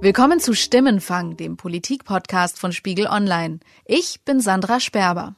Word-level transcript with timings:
Willkommen 0.00 0.38
zu 0.38 0.54
Stimmenfang, 0.54 1.36
dem 1.36 1.56
Politik-Podcast 1.56 2.60
von 2.60 2.72
Spiegel 2.72 3.08
Online. 3.08 3.58
Ich 3.84 4.20
bin 4.24 4.40
Sandra 4.40 4.78
Sperber. 4.78 5.34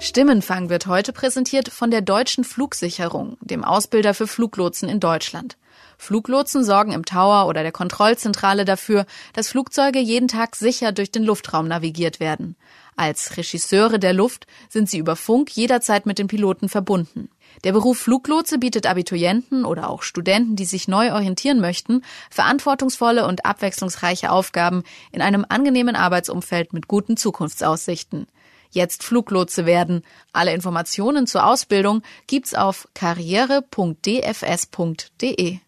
Stimmenfang 0.00 0.70
wird 0.70 0.86
heute 0.86 1.12
präsentiert 1.12 1.68
von 1.68 1.90
der 1.90 2.00
Deutschen 2.00 2.44
Flugsicherung, 2.44 3.36
dem 3.42 3.62
Ausbilder 3.62 4.14
für 4.14 4.26
Fluglotsen 4.26 4.88
in 4.88 5.00
Deutschland. 5.00 5.58
Fluglotsen 5.98 6.64
sorgen 6.64 6.92
im 6.92 7.04
Tower 7.04 7.46
oder 7.46 7.62
der 7.62 7.72
Kontrollzentrale 7.72 8.64
dafür, 8.64 9.04
dass 9.34 9.48
Flugzeuge 9.48 9.98
jeden 9.98 10.28
Tag 10.28 10.56
sicher 10.56 10.92
durch 10.92 11.10
den 11.10 11.24
Luftraum 11.24 11.68
navigiert 11.68 12.20
werden. 12.20 12.56
Als 12.96 13.36
Regisseure 13.36 13.98
der 13.98 14.14
Luft 14.14 14.46
sind 14.70 14.88
sie 14.88 14.98
über 14.98 15.14
Funk 15.14 15.54
jederzeit 15.54 16.06
mit 16.06 16.18
den 16.18 16.28
Piloten 16.28 16.70
verbunden. 16.70 17.28
Der 17.62 17.72
Beruf 17.72 17.98
Fluglotse 17.98 18.58
bietet 18.58 18.86
Abiturienten 18.86 19.64
oder 19.64 19.88
auch 19.88 20.02
Studenten, 20.02 20.56
die 20.56 20.64
sich 20.64 20.88
neu 20.88 21.12
orientieren 21.12 21.60
möchten, 21.60 22.02
verantwortungsvolle 22.30 23.26
und 23.26 23.46
abwechslungsreiche 23.46 24.30
Aufgaben 24.30 24.82
in 25.12 25.22
einem 25.22 25.46
angenehmen 25.48 25.94
Arbeitsumfeld 25.94 26.72
mit 26.72 26.88
guten 26.88 27.16
Zukunftsaussichten. 27.16 28.26
Jetzt 28.74 29.04
Fluglotse 29.04 29.66
werden. 29.66 30.02
Alle 30.32 30.52
Informationen 30.52 31.28
zur 31.28 31.46
Ausbildung 31.46 32.02
gibt's 32.26 32.56
auf 32.56 32.88
karriere.dfs.de. 32.94 35.58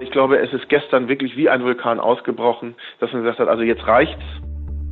Ich 0.00 0.10
glaube, 0.10 0.38
es 0.38 0.52
ist 0.52 0.68
gestern 0.68 1.08
wirklich 1.08 1.34
wie 1.36 1.48
ein 1.48 1.62
Vulkan 1.62 1.98
ausgebrochen, 1.98 2.74
dass 3.00 3.10
man 3.12 3.22
gesagt 3.22 3.38
hat, 3.38 3.48
also 3.48 3.62
jetzt 3.62 3.86
reicht's. 3.86 4.22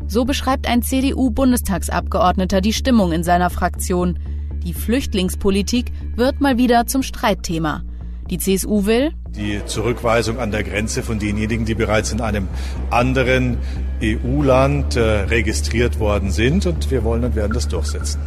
So 0.06 0.24
beschreibt 0.24 0.66
ein 0.66 0.80
CDU-Bundestagsabgeordneter 0.80 2.62
die 2.62 2.72
Stimmung 2.72 3.12
in 3.12 3.22
seiner 3.22 3.50
Fraktion. 3.50 4.18
Die 4.64 4.74
Flüchtlingspolitik 4.74 5.92
wird 6.16 6.40
mal 6.40 6.58
wieder 6.58 6.86
zum 6.86 7.02
Streitthema. 7.02 7.82
Die 8.30 8.38
CSU 8.38 8.84
will 8.84 9.12
die 9.38 9.64
Zurückweisung 9.66 10.38
an 10.38 10.50
der 10.50 10.64
Grenze 10.64 11.02
von 11.02 11.18
denjenigen, 11.18 11.64
die 11.64 11.74
bereits 11.74 12.12
in 12.12 12.20
einem 12.20 12.48
anderen 12.90 13.58
EU-Land 14.02 14.96
äh, 14.96 15.00
registriert 15.00 15.98
worden 15.98 16.30
sind. 16.30 16.66
Und 16.66 16.90
wir 16.90 17.04
wollen 17.04 17.24
und 17.24 17.36
werden 17.36 17.52
das 17.52 17.68
durchsetzen. 17.68 18.20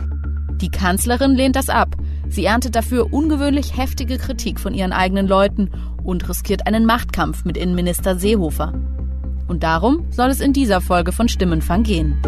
Die 0.62 0.70
Kanzlerin 0.70 1.32
lehnt 1.32 1.56
das 1.56 1.70
ab. 1.70 1.96
Sie 2.30 2.46
erntet 2.46 2.76
dafür 2.76 3.12
ungewöhnlich 3.12 3.78
heftige 3.78 4.18
Kritik 4.18 4.60
von 4.60 4.74
ihren 4.74 4.94
eigenen 4.94 5.28
Leuten 5.28 5.70
und 6.04 6.28
riskiert 6.30 6.68
einen 6.68 6.86
Machtkampf 6.86 7.46
mit 7.46 7.58
Innenminister 7.58 8.16
Seehofer. 8.16 8.74
Und 9.48 9.64
darum 9.64 10.06
soll 10.12 10.30
es 10.30 10.40
in 10.40 10.54
dieser 10.54 10.80
Folge 10.80 11.12
von 11.12 11.28
Stimmenfang 11.28 11.84
gehen. 11.84 12.22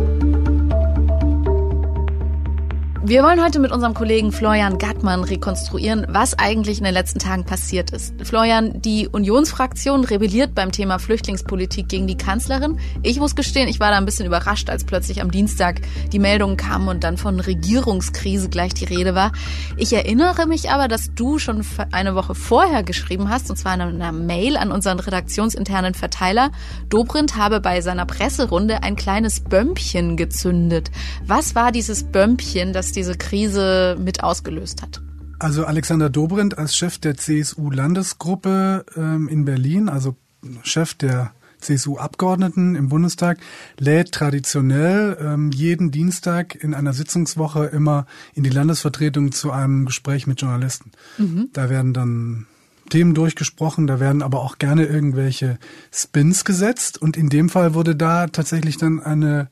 Wir 3.05 3.21
wollen 3.21 3.43
heute 3.43 3.59
mit 3.59 3.73
unserem 3.73 3.93
Kollegen 3.93 4.31
Florian 4.31 4.77
Gattmann 4.77 5.25
rekonstruieren, 5.25 6.05
was 6.07 6.39
eigentlich 6.39 6.77
in 6.77 6.85
den 6.85 6.93
letzten 6.93 7.19
Tagen 7.19 7.43
passiert 7.43 7.91
ist. 7.91 8.13
Florian, 8.23 8.81
die 8.81 9.09
Unionsfraktion 9.09 10.05
rebelliert 10.05 10.55
beim 10.55 10.71
Thema 10.71 10.99
Flüchtlingspolitik 10.99 11.89
gegen 11.89 12.07
die 12.07 12.15
Kanzlerin. 12.15 12.79
Ich 13.01 13.19
muss 13.19 13.35
gestehen, 13.35 13.67
ich 13.67 13.81
war 13.81 13.91
da 13.91 13.97
ein 13.97 14.05
bisschen 14.05 14.25
überrascht, 14.25 14.69
als 14.69 14.85
plötzlich 14.85 15.21
am 15.21 15.31
Dienstag 15.31 15.81
die 16.13 16.19
Meldungen 16.19 16.55
kamen 16.55 16.87
und 16.87 17.03
dann 17.03 17.17
von 17.17 17.41
Regierungskrise 17.41 18.47
gleich 18.47 18.73
die 18.73 18.85
Rede 18.85 19.15
war. 19.15 19.33
Ich 19.75 19.91
erinnere 19.91 20.47
mich 20.47 20.71
aber, 20.71 20.87
dass 20.87 21.13
du 21.13 21.39
schon 21.39 21.65
eine 21.91 22.15
Woche 22.15 22.35
vorher 22.35 22.83
geschrieben 22.83 23.27
hast, 23.29 23.49
und 23.49 23.57
zwar 23.57 23.73
in 23.73 23.81
einer 23.81 24.13
Mail 24.13 24.55
an 24.55 24.71
unseren 24.71 25.01
redaktionsinternen 25.01 25.93
Verteiler, 25.93 26.51
Dobrindt 26.87 27.35
habe 27.35 27.59
bei 27.59 27.81
seiner 27.81 28.05
Presserunde 28.05 28.81
ein 28.81 28.95
kleines 28.95 29.41
Bömpchen 29.41 30.15
gezündet. 30.15 30.89
Was 31.25 31.53
war 31.53 31.73
dieses 31.73 32.05
Bömpchen, 32.05 32.71
das 32.71 32.92
diese 32.95 33.17
Krise 33.17 33.97
mit 33.99 34.23
ausgelöst 34.23 34.81
hat? 34.81 35.02
Also 35.39 35.66
Alexander 35.66 36.09
Dobrindt 36.09 36.58
als 36.58 36.75
Chef 36.75 36.99
der 36.99 37.17
CSU-Landesgruppe 37.17 38.86
ähm, 38.95 39.27
in 39.27 39.45
Berlin, 39.45 39.89
also 39.89 40.16
Chef 40.63 40.94
der 40.94 41.33
CSU-Abgeordneten 41.59 42.75
im 42.75 42.89
Bundestag, 42.89 43.39
lädt 43.80 44.11
traditionell 44.11 45.17
ähm, 45.20 45.52
jeden 45.52 45.92
Dienstag 45.92 46.55
in 46.55 46.73
einer 46.73 46.93
Sitzungswoche 46.93 47.65
immer 47.65 48.05
in 48.33 48.43
die 48.43 48.49
Landesvertretung 48.49 49.31
zu 49.31 49.52
einem 49.52 49.86
Gespräch 49.86 50.27
mit 50.27 50.42
Journalisten. 50.42 50.92
Mhm. 51.17 51.49
Da 51.54 51.70
werden 51.70 51.93
dann 51.93 52.48
Themen 52.89 53.14
durchgesprochen, 53.14 53.87
da 53.87 53.99
werden 53.99 54.21
aber 54.21 54.42
auch 54.42 54.60
gerne 54.60 54.86
irgendwelche 54.86 55.58
Spins 55.92 56.45
gesetzt 56.45 57.02
und 57.02 57.17
in 57.17 57.30
dem 57.30 57.49
Fall 57.49 57.73
wurde 57.73 57.95
da 57.95 58.27
tatsächlich 58.27 58.77
dann 58.77 59.02
eine 59.02 59.49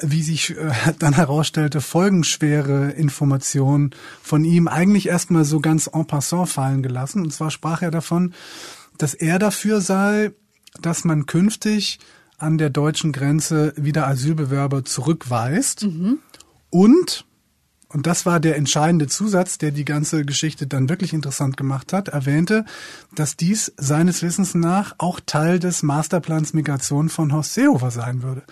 wie 0.00 0.22
sich 0.22 0.56
äh, 0.56 0.72
dann 0.98 1.14
herausstellte, 1.14 1.80
folgenschwere 1.80 2.90
Informationen 2.90 3.90
von 4.22 4.44
ihm 4.44 4.68
eigentlich 4.68 5.08
erstmal 5.08 5.44
so 5.44 5.60
ganz 5.60 5.88
en 5.92 6.06
passant 6.06 6.48
fallen 6.48 6.82
gelassen. 6.82 7.22
Und 7.22 7.32
zwar 7.32 7.50
sprach 7.50 7.82
er 7.82 7.90
davon, 7.90 8.34
dass 8.98 9.14
er 9.14 9.38
dafür 9.38 9.80
sei, 9.80 10.32
dass 10.80 11.04
man 11.04 11.26
künftig 11.26 11.98
an 12.38 12.58
der 12.58 12.70
deutschen 12.70 13.12
Grenze 13.12 13.72
wieder 13.76 14.06
Asylbewerber 14.06 14.84
zurückweist 14.84 15.84
mhm. 15.84 16.18
und 16.70 17.24
und 17.88 18.08
das 18.08 18.26
war 18.26 18.40
der 18.40 18.56
entscheidende 18.56 19.06
Zusatz, 19.06 19.56
der 19.56 19.70
die 19.70 19.84
ganze 19.84 20.24
Geschichte 20.24 20.66
dann 20.66 20.88
wirklich 20.88 21.12
interessant 21.12 21.56
gemacht 21.56 21.92
hat, 21.92 22.08
erwähnte, 22.08 22.64
dass 23.14 23.36
dies 23.36 23.72
seines 23.76 24.20
Wissens 24.20 24.56
nach 24.56 24.96
auch 24.98 25.20
Teil 25.24 25.60
des 25.60 25.84
Masterplans 25.84 26.54
Migration 26.54 27.08
von 27.08 27.32
Horst 27.32 27.54
Seehofer 27.54 27.92
sein 27.92 28.24
würde. 28.24 28.42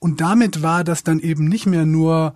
Und 0.00 0.20
damit 0.20 0.62
war 0.62 0.82
das 0.82 1.04
dann 1.04 1.20
eben 1.20 1.44
nicht 1.44 1.66
mehr 1.66 1.86
nur 1.86 2.34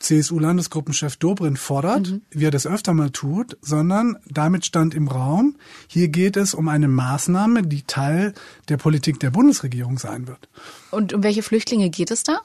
CSU-Landesgruppenchef 0.00 1.16
Dobrindt 1.16 1.58
fordert, 1.58 2.10
mhm. 2.10 2.22
wie 2.30 2.44
er 2.44 2.50
das 2.50 2.66
öfter 2.66 2.92
mal 2.94 3.10
tut, 3.10 3.56
sondern 3.62 4.16
damit 4.28 4.66
stand 4.66 4.94
im 4.94 5.08
Raum, 5.08 5.56
hier 5.86 6.08
geht 6.08 6.36
es 6.36 6.54
um 6.54 6.68
eine 6.68 6.88
Maßnahme, 6.88 7.62
die 7.62 7.82
Teil 7.82 8.34
der 8.68 8.76
Politik 8.76 9.20
der 9.20 9.30
Bundesregierung 9.30 9.98
sein 9.98 10.26
wird. 10.26 10.48
Und 10.90 11.12
um 11.12 11.22
welche 11.22 11.42
Flüchtlinge 11.42 11.90
geht 11.90 12.10
es 12.10 12.22
da? 12.22 12.40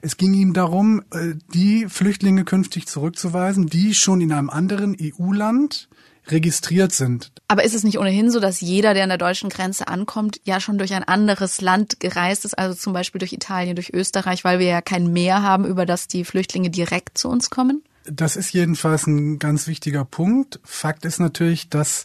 Es 0.00 0.16
ging 0.16 0.32
ihm 0.34 0.52
darum, 0.52 1.02
äh, 1.10 1.34
die 1.52 1.86
Flüchtlinge 1.88 2.44
künftig 2.44 2.86
zurückzuweisen, 2.86 3.66
die 3.66 3.94
schon 3.94 4.20
in 4.20 4.32
einem 4.32 4.48
anderen 4.48 4.96
EU-Land 5.00 5.88
registriert 6.28 6.92
sind. 6.92 7.32
Aber 7.48 7.64
ist 7.64 7.74
es 7.74 7.84
nicht 7.84 7.98
ohnehin 7.98 8.30
so, 8.30 8.40
dass 8.40 8.60
jeder, 8.60 8.94
der 8.94 9.04
an 9.04 9.08
der 9.08 9.18
deutschen 9.18 9.50
Grenze 9.50 9.88
ankommt, 9.88 10.40
ja 10.44 10.60
schon 10.60 10.78
durch 10.78 10.94
ein 10.94 11.04
anderes 11.04 11.60
Land 11.60 12.00
gereist 12.00 12.44
ist, 12.44 12.58
also 12.58 12.74
zum 12.74 12.92
Beispiel 12.92 13.18
durch 13.18 13.32
Italien, 13.32 13.76
durch 13.76 13.92
Österreich, 13.92 14.44
weil 14.44 14.58
wir 14.58 14.66
ja 14.66 14.80
kein 14.80 15.12
Meer 15.12 15.42
haben, 15.42 15.64
über 15.64 15.86
das 15.86 16.08
die 16.08 16.24
Flüchtlinge 16.24 16.70
direkt 16.70 17.18
zu 17.18 17.28
uns 17.28 17.50
kommen? 17.50 17.82
Das 18.04 18.36
ist 18.36 18.52
jedenfalls 18.52 19.06
ein 19.06 19.38
ganz 19.38 19.66
wichtiger 19.66 20.04
Punkt. 20.04 20.60
Fakt 20.64 21.04
ist 21.04 21.18
natürlich, 21.18 21.68
dass 21.68 22.04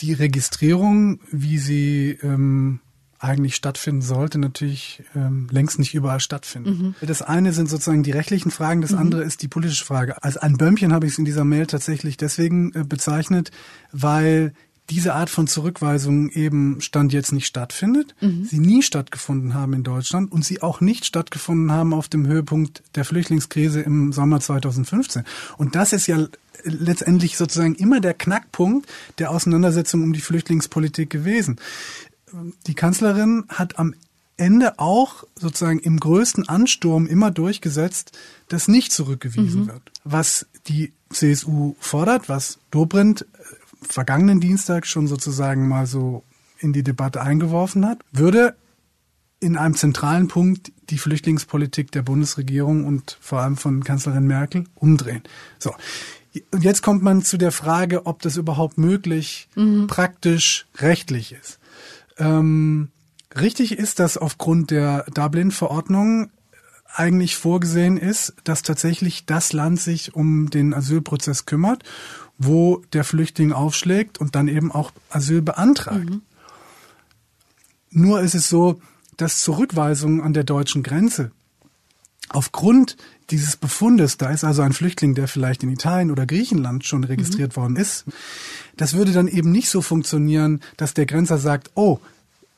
die 0.00 0.12
Registrierung, 0.12 1.20
wie 1.30 1.58
sie 1.58 2.18
ähm, 2.22 2.80
eigentlich 3.18 3.56
stattfinden 3.56 4.02
sollte, 4.02 4.38
natürlich 4.38 5.02
ähm, 5.14 5.48
längst 5.50 5.78
nicht 5.78 5.94
überall 5.94 6.20
stattfinden. 6.20 6.94
Mhm. 7.00 7.06
Das 7.06 7.22
eine 7.22 7.52
sind 7.52 7.68
sozusagen 7.68 8.02
die 8.02 8.12
rechtlichen 8.12 8.50
Fragen, 8.50 8.80
das 8.80 8.92
mhm. 8.92 8.98
andere 8.98 9.22
ist 9.22 9.42
die 9.42 9.48
politische 9.48 9.84
Frage. 9.84 10.22
Als 10.22 10.36
ein 10.36 10.56
Bömmchen 10.56 10.92
habe 10.92 11.06
ich 11.06 11.12
es 11.12 11.18
in 11.18 11.24
dieser 11.24 11.44
Mail 11.44 11.66
tatsächlich 11.66 12.16
deswegen 12.16 12.72
äh, 12.74 12.84
bezeichnet, 12.84 13.50
weil 13.92 14.52
diese 14.90 15.14
Art 15.14 15.28
von 15.28 15.46
Zurückweisung 15.46 16.30
eben 16.30 16.80
Stand 16.80 17.12
jetzt 17.12 17.32
nicht 17.32 17.46
stattfindet, 17.46 18.14
mhm. 18.20 18.44
sie 18.44 18.58
nie 18.58 18.82
stattgefunden 18.82 19.52
haben 19.52 19.74
in 19.74 19.82
Deutschland 19.82 20.32
und 20.32 20.44
sie 20.44 20.62
auch 20.62 20.80
nicht 20.80 21.04
stattgefunden 21.04 21.72
haben 21.72 21.92
auf 21.92 22.08
dem 22.08 22.26
Höhepunkt 22.26 22.82
der 22.94 23.04
Flüchtlingskrise 23.04 23.80
im 23.80 24.12
Sommer 24.12 24.40
2015. 24.40 25.24
Und 25.58 25.74
das 25.74 25.92
ist 25.92 26.06
ja 26.06 26.26
letztendlich 26.64 27.36
sozusagen 27.36 27.74
immer 27.74 28.00
der 28.00 28.14
Knackpunkt 28.14 28.88
der 29.18 29.30
Auseinandersetzung 29.30 30.02
um 30.02 30.12
die 30.12 30.20
Flüchtlingspolitik 30.20 31.10
gewesen 31.10 31.58
die 32.66 32.74
Kanzlerin 32.74 33.44
hat 33.48 33.78
am 33.78 33.94
Ende 34.36 34.78
auch 34.78 35.24
sozusagen 35.34 35.80
im 35.80 35.98
größten 35.98 36.48
Ansturm 36.48 37.06
immer 37.06 37.30
durchgesetzt, 37.30 38.16
dass 38.48 38.68
nicht 38.68 38.92
zurückgewiesen 38.92 39.62
mhm. 39.62 39.68
wird. 39.68 39.92
Was 40.04 40.46
die 40.68 40.92
CSU 41.10 41.74
fordert, 41.80 42.28
was 42.28 42.58
Dobrindt 42.70 43.22
äh, 43.22 43.26
vergangenen 43.82 44.40
Dienstag 44.40 44.86
schon 44.86 45.08
sozusagen 45.08 45.66
mal 45.68 45.86
so 45.86 46.22
in 46.60 46.72
die 46.72 46.82
Debatte 46.82 47.20
eingeworfen 47.20 47.84
hat, 47.84 48.00
würde 48.12 48.56
in 49.40 49.56
einem 49.56 49.74
zentralen 49.74 50.28
Punkt 50.28 50.72
die 50.90 50.98
Flüchtlingspolitik 50.98 51.92
der 51.92 52.02
Bundesregierung 52.02 52.84
und 52.84 53.18
vor 53.20 53.40
allem 53.40 53.56
von 53.56 53.84
Kanzlerin 53.84 54.26
Merkel 54.26 54.64
umdrehen. 54.74 55.22
So. 55.58 55.74
Und 56.50 56.62
jetzt 56.62 56.82
kommt 56.82 57.02
man 57.02 57.22
zu 57.22 57.38
der 57.38 57.52
Frage, 57.52 58.06
ob 58.06 58.22
das 58.22 58.36
überhaupt 58.36 58.78
möglich, 58.78 59.48
mhm. 59.54 59.86
praktisch, 59.86 60.66
rechtlich 60.76 61.32
ist. 61.32 61.57
Ähm, 62.18 62.90
richtig 63.38 63.78
ist, 63.78 63.98
dass 63.98 64.16
aufgrund 64.18 64.70
der 64.70 65.04
Dublin-Verordnung 65.14 66.30
eigentlich 66.94 67.36
vorgesehen 67.36 67.96
ist, 67.96 68.34
dass 68.44 68.62
tatsächlich 68.62 69.26
das 69.26 69.52
Land 69.52 69.80
sich 69.80 70.14
um 70.14 70.50
den 70.50 70.74
Asylprozess 70.74 71.46
kümmert, 71.46 71.84
wo 72.38 72.82
der 72.92 73.04
Flüchtling 73.04 73.52
aufschlägt 73.52 74.18
und 74.18 74.34
dann 74.34 74.48
eben 74.48 74.72
auch 74.72 74.92
Asyl 75.10 75.42
beantragt. 75.42 76.08
Mhm. 76.10 76.22
Nur 77.90 78.20
ist 78.20 78.34
es 78.34 78.48
so, 78.48 78.80
dass 79.16 79.42
Zurückweisungen 79.42 80.20
an 80.20 80.32
der 80.32 80.44
deutschen 80.44 80.82
Grenze 80.82 81.32
aufgrund 82.30 82.96
dieses 83.30 83.56
Befundes, 83.56 84.16
da 84.16 84.30
ist 84.30 84.44
also 84.44 84.62
ein 84.62 84.72
Flüchtling, 84.72 85.14
der 85.14 85.28
vielleicht 85.28 85.62
in 85.62 85.70
Italien 85.70 86.10
oder 86.10 86.26
Griechenland 86.26 86.84
schon 86.84 87.04
registriert 87.04 87.56
mhm. 87.56 87.60
worden 87.60 87.76
ist, 87.76 88.04
das 88.76 88.94
würde 88.94 89.12
dann 89.12 89.28
eben 89.28 89.50
nicht 89.52 89.68
so 89.68 89.82
funktionieren, 89.82 90.60
dass 90.76 90.94
der 90.94 91.06
Grenzer 91.06 91.38
sagt, 91.38 91.70
oh, 91.74 91.98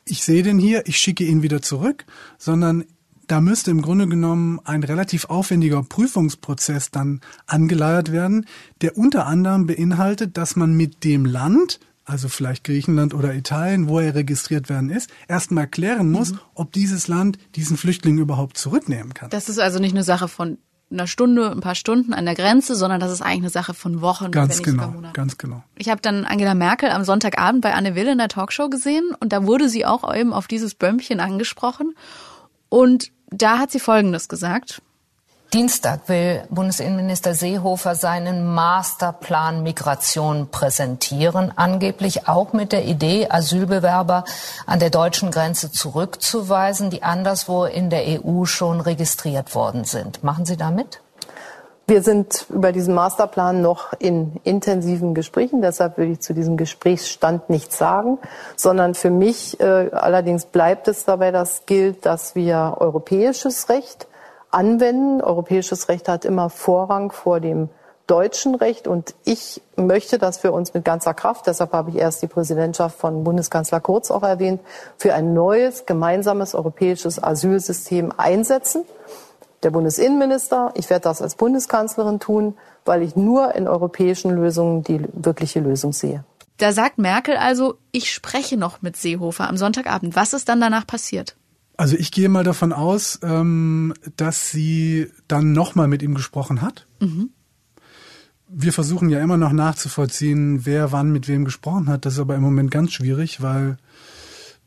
ich 0.05 0.23
sehe 0.23 0.43
den 0.43 0.59
hier, 0.59 0.87
ich 0.87 0.99
schicke 0.99 1.25
ihn 1.25 1.43
wieder 1.43 1.63
zurück, 1.63 2.05
sondern 2.39 2.85
da 3.27 3.41
müsste 3.41 3.71
im 3.71 3.81
Grunde 3.81 4.09
genommen 4.09 4.59
ein 4.65 4.83
relativ 4.83 5.27
aufwendiger 5.27 5.85
Prüfungsprozess 5.85 6.91
dann 6.91 7.21
angeleiert 7.47 8.11
werden, 8.11 8.47
der 8.81 8.99
unter 8.99 9.27
anderem 9.27 9.67
beinhaltet, 9.67 10.37
dass 10.37 10.57
man 10.57 10.77
mit 10.77 11.05
dem 11.05 11.25
Land, 11.25 11.79
also 12.05 12.29
vielleicht 12.29 12.65
Griechenland 12.65 13.15
oder 13.15 13.35
Italien, 13.35 13.89
wo 13.89 14.01
er 14.01 14.15
registriert 14.15 14.69
werden 14.69 14.91
ist, 14.91 15.11
erstmal 15.29 15.67
klären 15.67 16.11
muss, 16.11 16.33
mhm. 16.33 16.41
ob 16.55 16.73
dieses 16.73 17.09
Land 17.09 17.39
diesen 17.55 17.77
Flüchtling 17.77 18.19
überhaupt 18.19 18.57
zurücknehmen 18.57 19.15
kann. 19.15 19.31
Das 19.31 19.49
ist 19.49 19.59
also 19.59 19.79
nicht 19.79 19.93
eine 19.93 20.05
Sache 20.05 20.29
von 20.29 20.59
einer 20.91 21.07
Stunde, 21.07 21.51
ein 21.51 21.61
paar 21.61 21.77
Stunden 21.77 22.13
an 22.13 22.25
der 22.25 22.35
Grenze, 22.35 22.75
sondern 22.75 22.99
das 22.99 23.13
ist 23.13 23.23
eigentlich 23.23 23.43
eine 23.43 23.51
Sache 23.51 23.75
von 23.75 24.01
Wochen. 24.01 24.33
Ganz 24.33 24.63
genau, 24.63 24.93
ganz 25.13 25.39
genau. 25.39 25.63
Ich 25.77 25.89
habe 25.89 26.01
dann 26.01 26.25
Angela 26.25 26.55
Merkel 26.55 26.91
am 26.91 27.05
Sonntagabend 27.05 27.63
bei 27.63 27.75
Anne 27.75 27.95
Will 27.95 28.09
in 28.09 28.19
der 28.19 28.29
Talkshow 28.29 28.69
gesehen 28.69 29.15
und 29.21 29.33
da 29.33 29.47
wurde 29.47 29.69
sie 29.69 29.87
auch 29.87 30.13
eben 30.15 30.33
auf 30.33 30.49
dieses 30.49 30.75
Bömmchen 30.75 31.21
angesprochen 31.21 31.95
und 32.69 33.13
da 33.31 33.59
hat 33.59 33.71
sie 33.71 33.79
Folgendes 33.79 34.29
gesagt. 34.29 34.83
Dienstag 35.53 36.09
will 36.09 36.45
Bundesinnenminister 36.49 37.35
Seehofer 37.35 37.97
seinen 37.97 38.55
Masterplan 38.55 39.65
Migration 39.65 40.47
präsentieren, 40.53 41.53
angeblich 41.57 42.29
auch 42.29 42.53
mit 42.53 42.71
der 42.71 42.85
Idee, 42.85 43.27
Asylbewerber 43.29 44.23
an 44.67 44.79
der 44.79 44.91
deutschen 44.91 45.33
Grenze 45.33 45.73
zurückzuweisen, 45.73 46.91
die 46.91 47.03
anderswo 47.03 47.65
in 47.65 47.91
der 47.91 48.05
EU 48.25 48.45
schon 48.45 48.81
registriert 48.81 49.57
worden 49.57 49.83
sind. 49.83 50.23
Machen 50.23 50.45
Sie 50.45 50.57
da 50.57 50.71
mit? 50.71 51.01
Wir 51.89 52.05
sind 52.05 52.47
über 52.49 52.71
diesen 52.71 52.95
Masterplan 52.95 53.61
noch 53.61 53.93
in 53.99 54.37
intensiven 54.45 55.15
Gesprächen. 55.15 55.63
Deshalb 55.63 55.99
würde 55.99 56.13
ich 56.13 56.21
zu 56.21 56.33
diesem 56.33 56.57
Gesprächsstand 56.59 57.51
nichts 57.51 57.77
sagen, 57.77 58.19
sondern 58.55 58.95
für 58.95 59.11
mich 59.11 59.59
äh, 59.59 59.91
allerdings 59.91 60.45
bleibt 60.45 60.87
es 60.87 61.05
dabei, 61.05 61.33
dass 61.33 61.67
gilt, 61.67 62.07
dass 62.07 62.37
wir 62.37 62.77
europäisches 62.79 63.69
Recht 63.69 64.07
anwenden. 64.51 65.21
Europäisches 65.21 65.89
Recht 65.89 66.09
hat 66.09 66.25
immer 66.25 66.51
Vorrang 66.51 67.13
vor 67.13 67.41
dem 67.41 67.69
deutschen 68.07 68.57
Recht 68.57 68.89
und 68.89 69.15
ich 69.25 69.63
möchte, 69.77 70.19
dass 70.19 70.43
wir 70.43 70.53
uns 70.53 70.75
mit 70.75 70.85
ganzer 70.85 71.15
Kraft, 71.15 71.47
deshalb 71.47 71.73
habe 71.73 71.91
ich 71.91 71.97
erst 71.97 72.23
die 72.23 72.27
Präsidentschaft 72.27 72.99
von 72.99 73.23
Bundeskanzler 73.23 73.79
Kurz 73.79 74.11
auch 74.11 74.25
erwähnt, 74.25 74.61
für 74.99 75.15
ein 75.15 75.33
neues 75.33 75.87
gemeinsames 75.87 76.57
europäisches 76.57 77.23
Asylsystem 77.23 78.13
einsetzen 78.17 78.85
der 79.63 79.71
Bundesinnenminister. 79.71 80.73
Ich 80.75 80.91
werde 80.91 81.05
das 81.05 81.23
als 81.23 81.35
Bundeskanzlerin 81.35 82.19
tun, 82.19 82.57
weil 82.85 83.03
ich 83.03 83.15
nur 83.15 83.55
in 83.55 83.69
europäischen 83.69 84.31
Lösungen 84.33 84.83
die 84.83 85.03
wirkliche 85.13 85.61
Lösung 85.61 85.93
sehe. 85.93 86.25
Da 86.57 86.73
sagt 86.73 86.99
Merkel 86.99 87.37
also, 87.37 87.77
ich 87.91 88.13
spreche 88.13 88.57
noch 88.57 88.83
mit 88.83 88.97
Seehofer 88.97 89.49
am 89.49 89.57
Sonntagabend. 89.57 90.17
Was 90.17 90.33
ist 90.33 90.49
dann 90.49 90.61
danach 90.61 90.87
passiert? 90.87 91.37
Also 91.81 91.97
ich 91.97 92.13
gehe 92.13 92.29
mal 92.29 92.45
davon 92.45 92.75
aus, 92.75 93.21
ähm, 93.23 93.95
dass 94.19 94.51
sie 94.51 95.09
dann 95.29 95.53
nochmal 95.53 95.89
mit 95.89 96.03
ihm 96.03 96.15
gesprochen 96.15 96.61
hat. 96.61 96.87
Mhm. 97.01 97.31
Wir 98.49 98.75
versuchen 98.75 99.09
ja 99.09 99.19
immer 99.23 99.39
noch 99.39 99.53
nachzuvollziehen, 99.53 100.67
wer 100.67 100.93
wann 100.93 101.11
mit 101.11 101.27
wem 101.27 101.47
gesprochen 101.47 101.89
hat. 101.89 102.05
Das 102.05 102.13
ist 102.13 102.19
aber 102.19 102.35
im 102.35 102.43
Moment 102.43 102.71
ganz 102.71 102.93
schwierig, 102.93 103.41
weil 103.41 103.79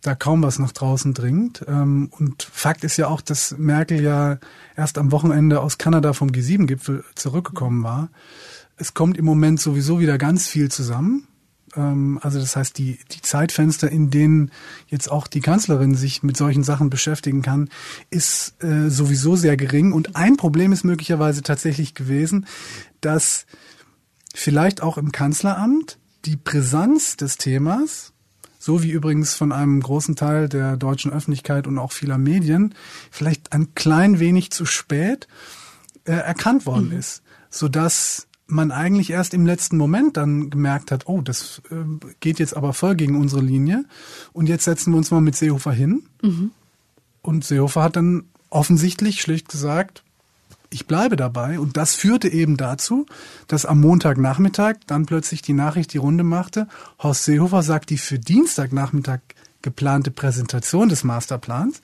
da 0.02 0.16
kaum 0.16 0.42
was 0.42 0.58
nach 0.58 0.72
draußen 0.72 1.14
dringt. 1.14 1.64
Ähm, 1.68 2.10
und 2.18 2.42
Fakt 2.52 2.84
ist 2.84 2.98
ja 2.98 3.10
auch, 3.10 3.22
dass 3.22 3.56
Merkel 3.60 4.02
ja 4.02 4.40
erst 4.76 4.98
am 4.98 5.12
Wochenende 5.12 5.62
aus 5.62 5.78
Kanada 5.78 6.14
vom 6.14 6.30
G7-Gipfel 6.30 7.04
zurückgekommen 7.14 7.84
war. 7.84 8.10
Es 8.76 8.96
kommt 8.96 9.20
im 9.20 9.26
Moment 9.26 9.62
sowieso 9.62 10.00
wieder 10.00 10.18
ganz 10.18 10.48
viel 10.48 10.72
zusammen. 10.72 11.28
Ähm, 11.76 12.20
also 12.22 12.40
das 12.40 12.56
heißt, 12.56 12.78
die, 12.78 13.00
die 13.12 13.22
Zeitfenster, 13.22 13.90
in 13.90 14.10
denen 14.10 14.52
jetzt 14.88 15.12
auch 15.12 15.28
die 15.28 15.42
Kanzlerin 15.42 15.96
sich 15.96 16.24
mit 16.24 16.38
solchen 16.38 16.64
Sachen 16.64 16.90
beschäftigen 16.90 17.42
kann, 17.42 17.70
ist 18.10 18.62
äh, 18.64 18.90
sowieso 18.90 19.36
sehr 19.36 19.58
gering. 19.58 19.92
Und 19.92 20.16
ein 20.16 20.38
Problem 20.38 20.72
ist 20.72 20.84
möglicherweise 20.84 21.42
tatsächlich 21.42 21.94
gewesen, 21.96 22.46
dass 23.02 23.46
vielleicht 24.34 24.82
auch 24.82 24.98
im 24.98 25.12
Kanzleramt 25.12 25.98
die 26.26 26.38
Brisanz 26.38 27.18
des 27.18 27.38
Themas 27.38 28.14
so 28.64 28.82
wie 28.82 28.92
übrigens 28.92 29.34
von 29.34 29.52
einem 29.52 29.82
großen 29.82 30.16
Teil 30.16 30.48
der 30.48 30.78
deutschen 30.78 31.12
Öffentlichkeit 31.12 31.68
und 31.68 31.78
auch 31.78 31.92
vieler 31.92 32.18
Medien, 32.18 32.74
vielleicht 33.12 33.52
ein 33.52 33.76
klein 33.76 34.22
wenig 34.22 34.52
zu 34.52 34.66
spät 34.66 35.28
äh, 36.06 36.14
erkannt 36.14 36.66
worden 36.66 36.92
mhm. 36.92 36.98
ist, 36.98 37.24
sodass 37.50 38.28
man 38.54 38.72
eigentlich 38.72 39.10
erst 39.10 39.34
im 39.34 39.46
letzten 39.46 39.78
Moment 39.78 40.18
dann 40.18 40.50
gemerkt 40.50 40.92
hat, 40.92 41.08
oh, 41.08 41.22
das 41.22 41.62
äh, 41.72 41.76
geht 42.20 42.40
jetzt 42.40 42.56
aber 42.56 42.74
voll 42.74 42.96
gegen 42.96 43.20
unsere 43.20 43.42
Linie 43.42 43.86
und 44.32 44.48
jetzt 44.48 44.66
setzen 44.66 44.92
wir 44.94 44.98
uns 44.98 45.12
mal 45.12 45.22
mit 45.22 45.36
Seehofer 45.36 45.72
hin. 45.72 46.04
Mhm. 46.22 46.52
Und 47.22 47.46
Seehofer 47.46 47.84
hat 47.84 47.96
dann 47.96 48.26
offensichtlich 48.50 49.22
schlicht 49.22 49.50
gesagt, 49.50 50.04
ich 50.74 50.88
bleibe 50.88 51.16
dabei. 51.16 51.60
Und 51.60 51.78
das 51.78 51.96
führte 51.96 52.28
eben 52.30 52.58
dazu, 52.58 53.06
dass 53.48 53.66
am 53.66 53.80
Montagnachmittag 53.80 54.76
dann 54.88 55.06
plötzlich 55.06 55.42
die 55.42 55.54
Nachricht 55.54 55.94
die 55.94 56.00
Runde 56.00 56.24
machte. 56.24 56.68
Horst 57.00 57.26
Seehofer 57.26 57.64
sagt 57.64 57.90
die 57.90 57.98
für 57.98 58.20
Dienstagnachmittag 58.20 59.20
geplante 59.62 60.12
Präsentation 60.12 60.90
des 60.90 61.04
Masterplans. 61.04 61.82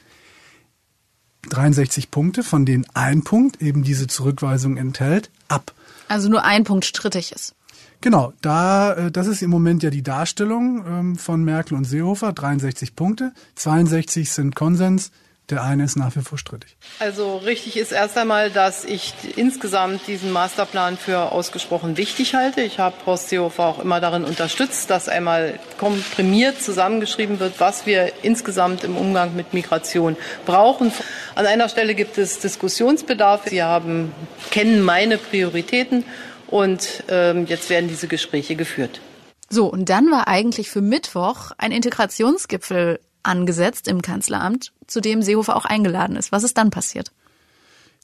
63 1.50 2.12
Punkte, 2.12 2.44
von 2.44 2.66
denen 2.66 2.86
ein 2.94 3.24
Punkt 3.24 3.62
eben 3.62 3.84
diese 3.84 4.08
Zurückweisung 4.08 4.76
enthält, 4.76 5.30
ab. 5.48 5.74
Also 6.10 6.28
nur 6.28 6.44
ein 6.44 6.66
Punkt 6.66 6.86
strittig 6.86 7.32
ist. 7.32 7.56
Genau, 8.02 8.34
da 8.42 8.94
äh, 8.94 9.12
das 9.12 9.28
ist 9.28 9.42
im 9.42 9.50
Moment 9.50 9.84
ja 9.84 9.90
die 9.90 10.04
Darstellung 10.04 10.84
ähm, 10.86 11.16
von 11.16 11.44
Merkel 11.44 11.78
und 11.78 11.86
Seehofer, 11.86 12.34
63 12.34 12.96
Punkte, 12.96 13.34
62 13.56 14.32
sind 14.32 14.56
Konsens, 14.56 15.12
der 15.50 15.64
eine 15.64 15.84
ist 15.84 15.96
nach 15.96 16.16
wie 16.16 16.22
vor 16.22 16.38
strittig. 16.38 16.78
Also 17.00 17.38
richtig 17.38 17.78
ist 17.78 17.92
erst 17.92 18.18
einmal, 18.18 18.52
dass 18.52 18.86
ich 18.86 19.14
insgesamt 19.36 20.08
diesen 20.08 20.32
Masterplan 20.32 20.98
für 20.98 21.32
ausgesprochen 21.32 21.98
wichtig 21.98 22.36
halte. 22.36 22.62
Ich 22.62 22.80
habe 22.80 22.96
Horst 23.06 23.30
Seehofer 23.30 23.66
auch 23.66 23.80
immer 23.80 24.00
darin 24.00 24.26
unterstützt, 24.26 24.90
dass 24.90 25.10
einmal 25.10 25.60
komprimiert 25.78 26.62
zusammengeschrieben 26.62 27.40
wird, 27.40 27.60
was 27.60 27.86
wir 27.86 28.12
insgesamt 28.22 28.84
im 28.84 28.96
Umgang 28.96 29.36
mit 29.36 29.54
Migration 29.54 30.16
brauchen. 30.46 30.92
An 31.36 31.46
einer 31.46 31.70
Stelle 31.70 31.96
gibt 31.96 32.18
es 32.18 32.40
Diskussionsbedarf. 32.40 33.48
Sie 33.50 33.64
haben, 33.64 34.12
kennen 34.52 34.82
meine 34.82 35.18
Prioritäten 35.18 36.04
und 36.48 37.04
ähm, 37.08 37.46
jetzt 37.48 37.70
werden 37.70 37.88
diese 37.88 38.08
Gespräche 38.08 38.56
geführt. 38.56 39.02
So, 39.50 39.66
und 39.66 39.90
dann 39.90 40.12
war 40.12 40.28
eigentlich 40.28 40.70
für 40.70 40.82
Mittwoch 40.82 41.52
ein 41.58 41.72
Integrationsgipfel 41.72 43.00
angesetzt 43.24 43.88
im 43.88 44.02
Kanzleramt, 44.02 44.72
zu 44.88 45.02
dem 45.02 45.22
Seehofer 45.22 45.56
auch 45.56 45.66
eingeladen 45.66 46.16
ist. 46.16 46.32
Was 46.32 46.44
ist 46.44 46.58
dann 46.58 46.70
passiert? 46.70 47.12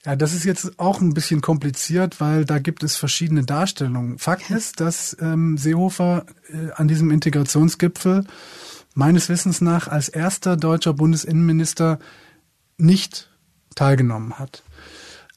Ja, 0.05 0.15
das 0.15 0.33
ist 0.33 0.45
jetzt 0.45 0.79
auch 0.79 1.01
ein 1.01 1.15
bisschen 1.15 1.41
kompliziert, 1.41 2.21
weil 2.21 2.45
da 2.45 2.59
gibt 2.59 2.83
es 2.83 2.95
verschiedene 2.95 3.43
Darstellungen. 3.43 4.19
Fakt 4.19 4.51
ist, 4.51 4.79
dass 4.79 5.17
ähm, 5.19 5.57
Seehofer 5.57 6.25
äh, 6.49 6.71
an 6.75 6.87
diesem 6.87 7.09
Integrationsgipfel 7.09 8.23
meines 8.93 9.29
Wissens 9.29 9.61
nach 9.61 9.87
als 9.87 10.09
erster 10.09 10.57
deutscher 10.57 10.93
Bundesinnenminister 10.93 11.99
nicht 12.77 13.31
teilgenommen 13.73 14.37
hat. 14.37 14.63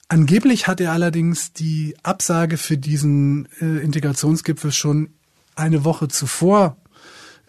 Angeblich 0.09 0.67
hat 0.67 0.81
er 0.81 0.93
allerdings 0.93 1.53
die 1.53 1.95
Absage 2.03 2.57
für 2.57 2.79
diesen 2.79 3.49
äh, 3.61 3.83
Integrationsgipfel 3.83 4.73
schon 4.73 5.11
eine 5.55 5.85
Woche 5.85 6.09
zuvor 6.09 6.78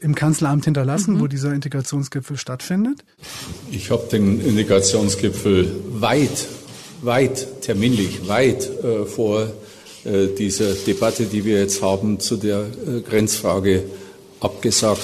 im 0.01 0.15
Kanzleramt 0.15 0.65
hinterlassen, 0.65 1.15
mhm. 1.15 1.19
wo 1.19 1.27
dieser 1.27 1.53
Integrationsgipfel 1.53 2.37
stattfindet? 2.37 3.03
Ich 3.71 3.91
habe 3.91 4.07
den 4.11 4.39
Integrationsgipfel 4.39 5.75
weit, 5.91 6.47
weit 7.01 7.61
terminlich, 7.61 8.27
weit 8.27 8.69
äh, 8.83 9.05
vor 9.05 9.51
äh, 10.05 10.27
dieser 10.37 10.73
Debatte, 10.73 11.25
die 11.25 11.45
wir 11.45 11.59
jetzt 11.59 11.81
haben, 11.81 12.19
zu 12.19 12.37
der 12.37 12.61
äh, 12.61 13.01
Grenzfrage 13.01 13.83
abgesagt, 14.39 15.01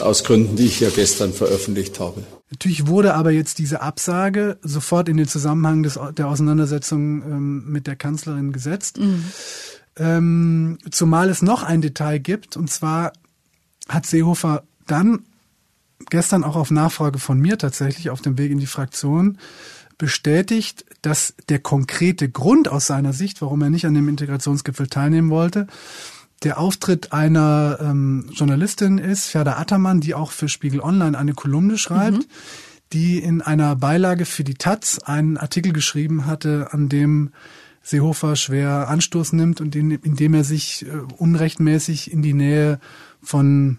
aus 0.00 0.24
Gründen, 0.24 0.56
die 0.56 0.66
ich 0.66 0.80
ja 0.80 0.90
gestern 0.90 1.32
veröffentlicht 1.32 2.00
habe. 2.00 2.22
Natürlich 2.50 2.86
wurde 2.86 3.14
aber 3.14 3.30
jetzt 3.30 3.58
diese 3.58 3.80
Absage 3.80 4.58
sofort 4.62 5.08
in 5.08 5.16
den 5.16 5.28
Zusammenhang 5.28 5.82
des, 5.82 5.98
der 6.16 6.28
Auseinandersetzung 6.28 7.22
ähm, 7.22 7.64
mit 7.70 7.86
der 7.86 7.96
Kanzlerin 7.96 8.52
gesetzt. 8.52 8.98
Mhm. 8.98 9.24
Ähm, 9.96 10.78
zumal 10.90 11.28
es 11.28 11.42
noch 11.42 11.62
ein 11.62 11.80
Detail 11.80 12.18
gibt, 12.18 12.56
und 12.56 12.70
zwar 12.70 13.12
hat 13.90 14.06
Seehofer 14.06 14.64
dann 14.86 15.20
gestern 16.08 16.44
auch 16.44 16.56
auf 16.56 16.70
Nachfrage 16.70 17.18
von 17.18 17.38
mir 17.38 17.58
tatsächlich 17.58 18.10
auf 18.10 18.22
dem 18.22 18.38
Weg 18.38 18.50
in 18.50 18.58
die 18.58 18.66
Fraktion 18.66 19.38
bestätigt, 19.98 20.86
dass 21.02 21.34
der 21.50 21.58
konkrete 21.58 22.30
Grund 22.30 22.68
aus 22.68 22.86
seiner 22.86 23.12
Sicht, 23.12 23.42
warum 23.42 23.60
er 23.62 23.70
nicht 23.70 23.84
an 23.84 23.94
dem 23.94 24.08
Integrationsgipfel 24.08 24.86
teilnehmen 24.86 25.28
wollte, 25.28 25.66
der 26.42 26.58
Auftritt 26.58 27.12
einer 27.12 27.78
ähm, 27.82 28.30
Journalistin 28.32 28.96
ist, 28.96 29.26
Ferda 29.26 29.58
Attermann, 29.58 30.00
die 30.00 30.14
auch 30.14 30.32
für 30.32 30.48
Spiegel 30.48 30.80
Online 30.80 31.18
eine 31.18 31.34
Kolumne 31.34 31.76
schreibt, 31.76 32.18
mhm. 32.18 32.24
die 32.94 33.18
in 33.18 33.42
einer 33.42 33.76
Beilage 33.76 34.24
für 34.24 34.42
die 34.42 34.54
Taz 34.54 34.98
einen 35.00 35.36
Artikel 35.36 35.74
geschrieben 35.74 36.24
hatte, 36.24 36.68
an 36.70 36.88
dem 36.88 37.32
Seehofer 37.82 38.36
schwer 38.36 38.88
Anstoß 38.88 39.32
nimmt 39.32 39.60
und 39.60 39.74
in, 39.74 39.90
indem 39.90 40.34
er 40.34 40.44
sich 40.44 40.86
äh, 40.86 40.90
unrechtmäßig 41.16 42.12
in 42.12 42.22
die 42.22 42.34
Nähe 42.34 42.78
von 43.22 43.78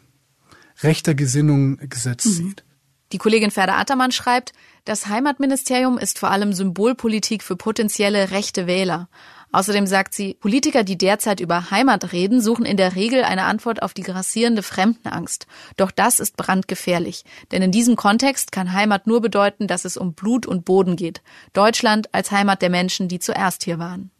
rechter 0.81 1.13
Gesinnung 1.13 1.77
gesetzt 1.77 2.25
mhm. 2.25 2.31
sieht. 2.31 2.63
Die 3.11 3.17
Kollegin 3.17 3.51
Ferda 3.51 3.77
Attermann 3.77 4.11
schreibt, 4.11 4.53
das 4.85 5.07
Heimatministerium 5.07 5.97
ist 5.97 6.17
vor 6.17 6.31
allem 6.31 6.53
Symbolpolitik 6.53 7.43
für 7.43 7.55
potenzielle 7.55 8.31
rechte 8.31 8.67
Wähler. 8.67 9.09
Außerdem 9.51 9.87
sagt 9.87 10.13
sie, 10.13 10.35
Politiker, 10.35 10.83
die 10.83 10.97
derzeit 10.97 11.39
über 11.39 11.71
Heimat 11.71 12.13
reden, 12.13 12.41
suchen 12.41 12.65
in 12.65 12.77
der 12.77 12.95
Regel 12.95 13.23
eine 13.23 13.43
Antwort 13.43 13.81
auf 13.81 13.93
die 13.93 14.03
grassierende 14.03 14.63
Fremdenangst. 14.63 15.47
Doch 15.77 15.91
das 15.91 16.19
ist 16.19 16.37
brandgefährlich. 16.37 17.23
Denn 17.51 17.61
in 17.61 17.71
diesem 17.71 17.95
Kontext 17.95 18.51
kann 18.51 18.73
Heimat 18.73 19.07
nur 19.07 19.21
bedeuten, 19.21 19.67
dass 19.67 19.85
es 19.85 19.97
um 19.97 20.13
Blut 20.13 20.45
und 20.45 20.65
Boden 20.65 20.95
geht. 20.95 21.21
Deutschland 21.53 22.09
als 22.13 22.31
Heimat 22.31 22.61
der 22.61 22.69
Menschen, 22.69 23.07
die 23.07 23.19
zuerst 23.19 23.63
hier 23.63 23.79
waren. 23.79 24.11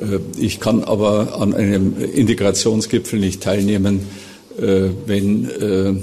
Äh, 0.00 0.18
ich 0.38 0.60
kann 0.60 0.84
aber 0.84 1.40
an 1.40 1.54
einem 1.54 2.00
Integrationsgipfel 2.00 3.18
nicht 3.18 3.42
teilnehmen, 3.42 4.06
äh, 4.58 4.88
wenn 5.06 5.48
äh, 5.48 5.94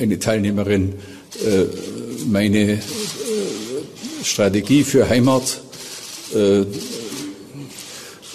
eine 0.00 0.18
Teilnehmerin 0.18 0.94
meine 2.28 2.80
Strategie 4.22 4.84
für 4.84 5.06
Heimat 5.06 5.60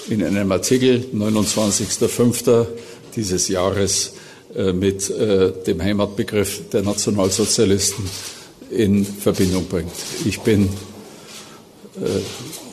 in 0.10 0.24
einem 0.24 0.52
Artikel 0.52 1.06
29.05. 1.14 2.66
dieses 3.16 3.48
Jahres 3.48 4.14
äh, 4.56 4.74
mit 4.74 5.10
äh, 5.10 5.52
dem 5.66 5.82
Heimatbegriff 5.82 6.70
der 6.70 6.82
Nationalsozialisten 6.82 8.04
in 8.70 9.06
Verbindung 9.06 9.68
bringt. 9.68 9.92
Ich 10.26 10.40
bin 10.42 10.66
äh, 10.66 12.20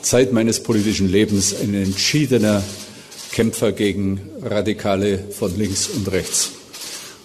Zeit 0.01 0.33
meines 0.33 0.61
politischen 0.63 1.09
Lebens 1.09 1.53
ein 1.59 1.73
entschiedener 1.73 2.63
Kämpfer 3.31 3.71
gegen 3.71 4.29
Radikale 4.41 5.19
von 5.31 5.55
links 5.57 5.87
und 5.87 6.11
rechts. 6.11 6.51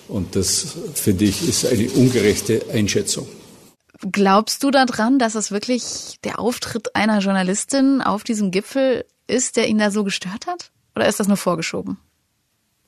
Und 0.08 0.36
das, 0.36 0.66
finde 0.94 1.24
ich, 1.24 1.48
ist 1.48 1.66
eine 1.66 1.88
ungerechte 1.90 2.62
Einschätzung. 2.72 3.26
Glaubst 4.12 4.62
du 4.62 4.70
daran, 4.70 5.18
dass 5.18 5.34
es 5.34 5.50
wirklich 5.50 6.18
der 6.24 6.38
Auftritt 6.38 6.94
einer 6.94 7.20
Journalistin 7.20 8.02
auf 8.02 8.22
diesem 8.22 8.50
Gipfel 8.50 9.06
ist, 9.26 9.56
der 9.56 9.68
ihn 9.68 9.78
da 9.78 9.90
so 9.90 10.04
gestört 10.04 10.46
hat? 10.46 10.70
Oder 10.94 11.08
ist 11.08 11.20
das 11.20 11.28
nur 11.28 11.36
vorgeschoben? 11.36 11.98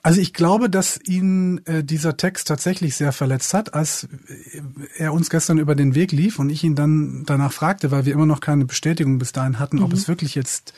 Also 0.06 0.20
ich 0.20 0.32
glaube, 0.32 0.70
dass 0.70 1.00
ihn 1.02 1.62
äh, 1.64 1.82
dieser 1.82 2.16
Text 2.16 2.46
tatsächlich 2.46 2.94
sehr 2.94 3.10
verletzt 3.10 3.52
hat, 3.54 3.74
als 3.74 4.04
äh, 4.04 4.62
er 4.98 5.12
uns 5.12 5.30
gestern 5.30 5.58
über 5.58 5.74
den 5.74 5.96
Weg 5.96 6.12
lief 6.12 6.38
und 6.38 6.48
ich 6.48 6.62
ihn 6.62 6.76
dann 6.76 7.24
danach 7.26 7.52
fragte, 7.52 7.90
weil 7.90 8.06
wir 8.06 8.12
immer 8.12 8.24
noch 8.24 8.38
keine 8.38 8.66
Bestätigung 8.66 9.18
bis 9.18 9.32
dahin 9.32 9.58
hatten, 9.58 9.78
mhm. 9.78 9.82
ob 9.82 9.92
es 9.92 10.06
wirklich 10.06 10.36
jetzt 10.36 10.74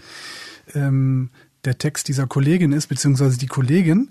ähm, 0.75 1.29
der 1.67 1.77
Text 1.77 2.09
dieser 2.09 2.27
Kollegin 2.27 2.73
ist, 2.73 2.87
beziehungsweise 2.87 3.37
die 3.37 3.49
Kollegin, 3.49 4.09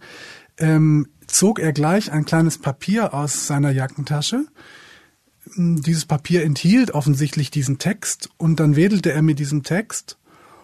ähm, 0.59 1.07
zog 1.25 1.57
er 1.57 1.73
gleich 1.73 2.11
ein 2.11 2.25
kleines 2.25 2.59
Papier 2.59 3.15
aus 3.15 3.47
seiner 3.47 3.71
Jackentasche. 3.71 4.45
Dieses 5.55 6.05
Papier 6.05 6.43
enthielt 6.43 6.91
offensichtlich 6.91 7.49
diesen 7.49 7.79
Text 7.79 8.29
und 8.37 8.59
dann 8.59 8.75
wedelte 8.75 9.11
er 9.13 9.23
mit 9.23 9.39
diesem 9.39 9.63
Text 9.63 10.19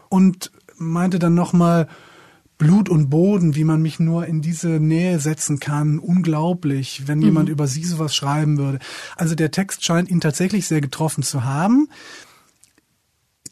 und 0.10 0.52
meinte 0.77 1.20
dann 1.20 1.34
nochmal, 1.34 1.88
Blut 2.58 2.88
und 2.88 3.10
Boden, 3.10 3.56
wie 3.56 3.63
man 3.63 3.82
mich 3.82 4.00
nur 4.00 4.25
in 4.25 4.42
diese 4.42 4.80
Nähe 4.80 5.20
setzen 5.20 5.60
kann. 5.60 6.00
Unglaublich, 6.00 7.08
wenn 7.08 7.18
mhm. 7.18 7.25
jemand 7.25 7.50
über 7.50 7.68
sie 7.68 7.84
sowas 7.84 8.15
schreiben 8.15 8.58
würde. 8.58 8.80
Also 9.18 9.36
der 9.36 9.51
Text 9.51 9.84
scheint 9.84 10.10
ihn 10.10 10.22
tatsächlich 10.22 10.68
sehr 10.68 10.82
getroffen 10.82 11.24
zu 11.24 11.44
haben. 11.44 11.89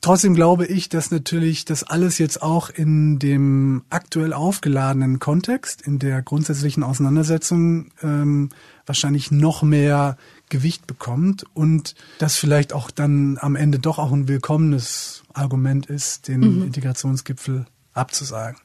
Trotzdem 0.01 0.33
glaube 0.33 0.65
ich, 0.65 0.89
dass 0.89 1.11
natürlich 1.11 1.65
das 1.65 1.83
alles 1.83 2.17
jetzt 2.17 2.41
auch 2.41 2.69
in 2.71 3.19
dem 3.19 3.83
aktuell 3.89 4.33
aufgeladenen 4.33 5.19
Kontext, 5.19 5.81
in 5.83 5.99
der 5.99 6.23
grundsätzlichen 6.23 6.81
Auseinandersetzung 6.81 7.91
ähm, 8.01 8.49
wahrscheinlich 8.87 9.29
noch 9.29 9.61
mehr 9.61 10.17
Gewicht 10.51 10.85
bekommt 10.85 11.45
und 11.55 11.95
das 12.19 12.35
vielleicht 12.35 12.73
auch 12.73 12.91
dann 12.91 13.39
am 13.41 13.55
Ende 13.55 13.79
doch 13.79 13.97
auch 13.97 14.11
ein 14.11 14.27
willkommenes 14.27 15.23
Argument 15.33 15.87
ist, 15.87 16.27
den 16.27 16.41
mhm. 16.41 16.63
Integrationsgipfel 16.63 17.65
abzusagen. 17.93 18.59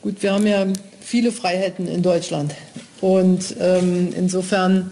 Gut, 0.00 0.22
wir 0.22 0.32
haben 0.32 0.46
ja 0.46 0.66
viele 1.00 1.30
Freiheiten 1.30 1.86
in 1.86 2.02
Deutschland 2.02 2.54
und 3.02 3.54
ähm, 3.60 4.14
insofern 4.16 4.90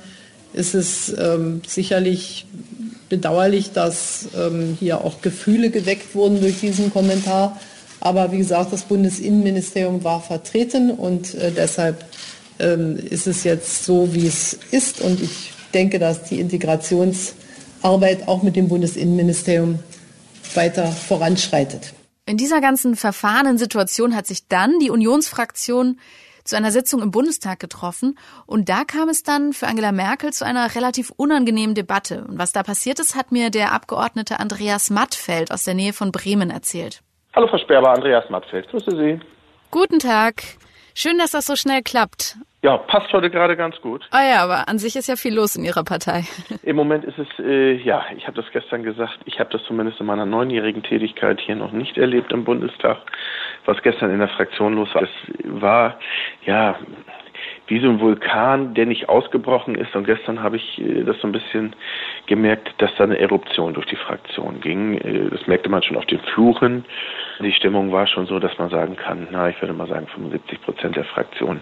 ist 0.52 0.74
es 0.74 1.16
ähm, 1.16 1.62
sicherlich 1.66 2.46
bedauerlich, 3.08 3.72
dass 3.72 4.28
ähm, 4.36 4.76
hier 4.78 5.04
auch 5.04 5.22
Gefühle 5.22 5.70
geweckt 5.70 6.14
wurden 6.14 6.40
durch 6.40 6.60
diesen 6.60 6.92
Kommentar. 6.92 7.60
Aber 8.00 8.32
wie 8.32 8.38
gesagt, 8.38 8.72
das 8.72 8.82
Bundesinnenministerium 8.82 10.02
war 10.04 10.20
vertreten 10.22 10.90
und 10.90 11.34
äh, 11.34 11.52
deshalb 11.52 12.04
ähm, 12.58 12.96
ist 12.96 13.26
es 13.26 13.44
jetzt 13.44 13.84
so, 13.84 14.14
wie 14.14 14.26
es 14.26 14.58
ist. 14.70 15.00
Und 15.00 15.20
ich 15.20 15.52
denke, 15.72 15.98
dass 15.98 16.24
die 16.24 16.40
Integrationsarbeit 16.40 18.28
auch 18.28 18.42
mit 18.42 18.56
dem 18.56 18.68
Bundesinnenministerium 18.68 19.78
weiter 20.54 20.86
voranschreitet. 20.86 21.94
In 22.26 22.36
dieser 22.36 22.60
ganzen 22.60 22.96
verfahrenen 22.96 23.58
Situation 23.58 24.14
hat 24.14 24.26
sich 24.26 24.46
dann 24.48 24.78
die 24.78 24.90
Unionsfraktion 24.90 25.98
zu 26.44 26.56
einer 26.56 26.70
Sitzung 26.70 27.02
im 27.02 27.10
Bundestag 27.10 27.60
getroffen 27.60 28.18
und 28.46 28.68
da 28.68 28.84
kam 28.84 29.08
es 29.08 29.22
dann 29.22 29.52
für 29.52 29.66
Angela 29.66 29.92
Merkel 29.92 30.32
zu 30.32 30.44
einer 30.44 30.74
relativ 30.74 31.12
unangenehmen 31.16 31.74
Debatte. 31.74 32.24
Und 32.26 32.38
was 32.38 32.52
da 32.52 32.62
passiert 32.62 32.98
ist, 32.98 33.14
hat 33.14 33.32
mir 33.32 33.50
der 33.50 33.72
Abgeordnete 33.72 34.40
Andreas 34.40 34.90
Mattfeld 34.90 35.52
aus 35.52 35.64
der 35.64 35.74
Nähe 35.74 35.92
von 35.92 36.12
Bremen 36.12 36.50
erzählt. 36.50 37.02
Hallo 37.34 37.46
Frau 37.48 37.58
Sperber, 37.58 37.92
Andreas 37.92 38.28
Mattfeld, 38.30 38.68
grüße 38.68 38.90
Sie. 38.90 39.20
Guten 39.70 39.98
Tag. 39.98 40.42
Schön, 40.94 41.18
dass 41.18 41.30
das 41.30 41.46
so 41.46 41.54
schnell 41.56 41.82
klappt. 41.82 42.36
Ja, 42.62 42.76
passt 42.76 43.10
heute 43.14 43.30
gerade 43.30 43.56
ganz 43.56 43.80
gut. 43.80 44.06
Ah 44.10 44.22
ja, 44.22 44.44
aber 44.44 44.68
an 44.68 44.78
sich 44.78 44.94
ist 44.94 45.08
ja 45.08 45.16
viel 45.16 45.34
los 45.34 45.56
in 45.56 45.64
Ihrer 45.64 45.82
Partei. 45.82 46.24
Im 46.62 46.76
Moment 46.76 47.04
ist 47.04 47.18
es, 47.18 47.26
äh, 47.38 47.72
ja, 47.76 48.04
ich 48.14 48.26
habe 48.26 48.36
das 48.36 48.50
gestern 48.52 48.82
gesagt, 48.82 49.18
ich 49.24 49.40
habe 49.40 49.48
das 49.50 49.62
zumindest 49.64 49.98
in 49.98 50.06
meiner 50.06 50.26
neunjährigen 50.26 50.82
Tätigkeit 50.82 51.40
hier 51.40 51.56
noch 51.56 51.72
nicht 51.72 51.96
erlebt 51.96 52.32
im 52.32 52.44
Bundestag, 52.44 52.98
was 53.64 53.80
gestern 53.82 54.10
in 54.10 54.18
der 54.18 54.28
Fraktion 54.28 54.74
los 54.74 54.94
war. 54.94 55.02
Es 55.02 55.10
war, 55.44 55.98
ja, 56.44 56.78
wie 57.70 57.80
so 57.80 57.88
ein 57.88 58.00
Vulkan, 58.00 58.74
der 58.74 58.84
nicht 58.84 59.08
ausgebrochen 59.08 59.76
ist. 59.76 59.94
Und 59.94 60.04
gestern 60.04 60.42
habe 60.42 60.56
ich 60.56 60.78
äh, 60.78 61.04
das 61.04 61.16
so 61.20 61.28
ein 61.28 61.32
bisschen 61.32 61.76
gemerkt, 62.26 62.74
dass 62.78 62.90
da 62.98 63.04
eine 63.04 63.18
Eruption 63.18 63.74
durch 63.74 63.86
die 63.86 63.96
Fraktion 63.96 64.60
ging. 64.60 64.98
Äh, 64.98 65.30
das 65.30 65.46
merkte 65.46 65.70
man 65.70 65.82
schon 65.82 65.96
auf 65.96 66.04
den 66.06 66.18
Fluchen. 66.34 66.84
Die 67.38 67.52
Stimmung 67.52 67.92
war 67.92 68.08
schon 68.08 68.26
so, 68.26 68.40
dass 68.40 68.58
man 68.58 68.70
sagen 68.70 68.96
kann, 68.96 69.28
na, 69.30 69.48
ich 69.48 69.60
würde 69.62 69.72
mal 69.72 69.86
sagen, 69.86 70.08
75 70.08 70.60
Prozent 70.62 70.96
der 70.96 71.04
Fraktion 71.04 71.60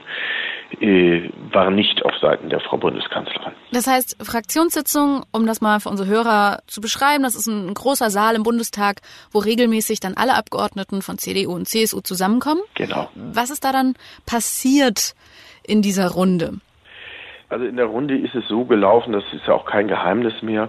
äh, 0.80 1.28
waren 1.52 1.74
nicht 1.74 2.02
auf 2.04 2.16
Seiten 2.16 2.48
der 2.48 2.60
Frau 2.60 2.78
Bundeskanzlerin. 2.78 3.52
Das 3.72 3.86
heißt, 3.86 4.16
Fraktionssitzung, 4.24 5.24
um 5.30 5.46
das 5.46 5.60
mal 5.60 5.78
für 5.78 5.90
unsere 5.90 6.08
Hörer 6.08 6.60
zu 6.66 6.80
beschreiben, 6.80 7.22
das 7.22 7.34
ist 7.34 7.48
ein 7.48 7.74
großer 7.74 8.08
Saal 8.08 8.34
im 8.34 8.44
Bundestag, 8.44 9.02
wo 9.30 9.40
regelmäßig 9.40 10.00
dann 10.00 10.14
alle 10.14 10.36
Abgeordneten 10.36 11.02
von 11.02 11.18
CDU 11.18 11.54
und 11.54 11.68
CSU 11.68 12.00
zusammenkommen. 12.00 12.62
Genau. 12.74 13.10
Was 13.14 13.50
ist 13.50 13.62
da 13.62 13.72
dann 13.72 13.94
passiert? 14.24 15.14
In 15.68 15.82
dieser 15.82 16.08
Runde? 16.10 16.54
Also 17.50 17.64
in 17.64 17.76
der 17.76 17.86
Runde 17.86 18.14
ist 18.14 18.34
es 18.34 18.46
so 18.46 18.66
gelaufen, 18.66 19.14
das 19.14 19.24
ist 19.32 19.46
ja 19.46 19.54
auch 19.54 19.64
kein 19.64 19.88
Geheimnis 19.88 20.42
mehr. 20.42 20.68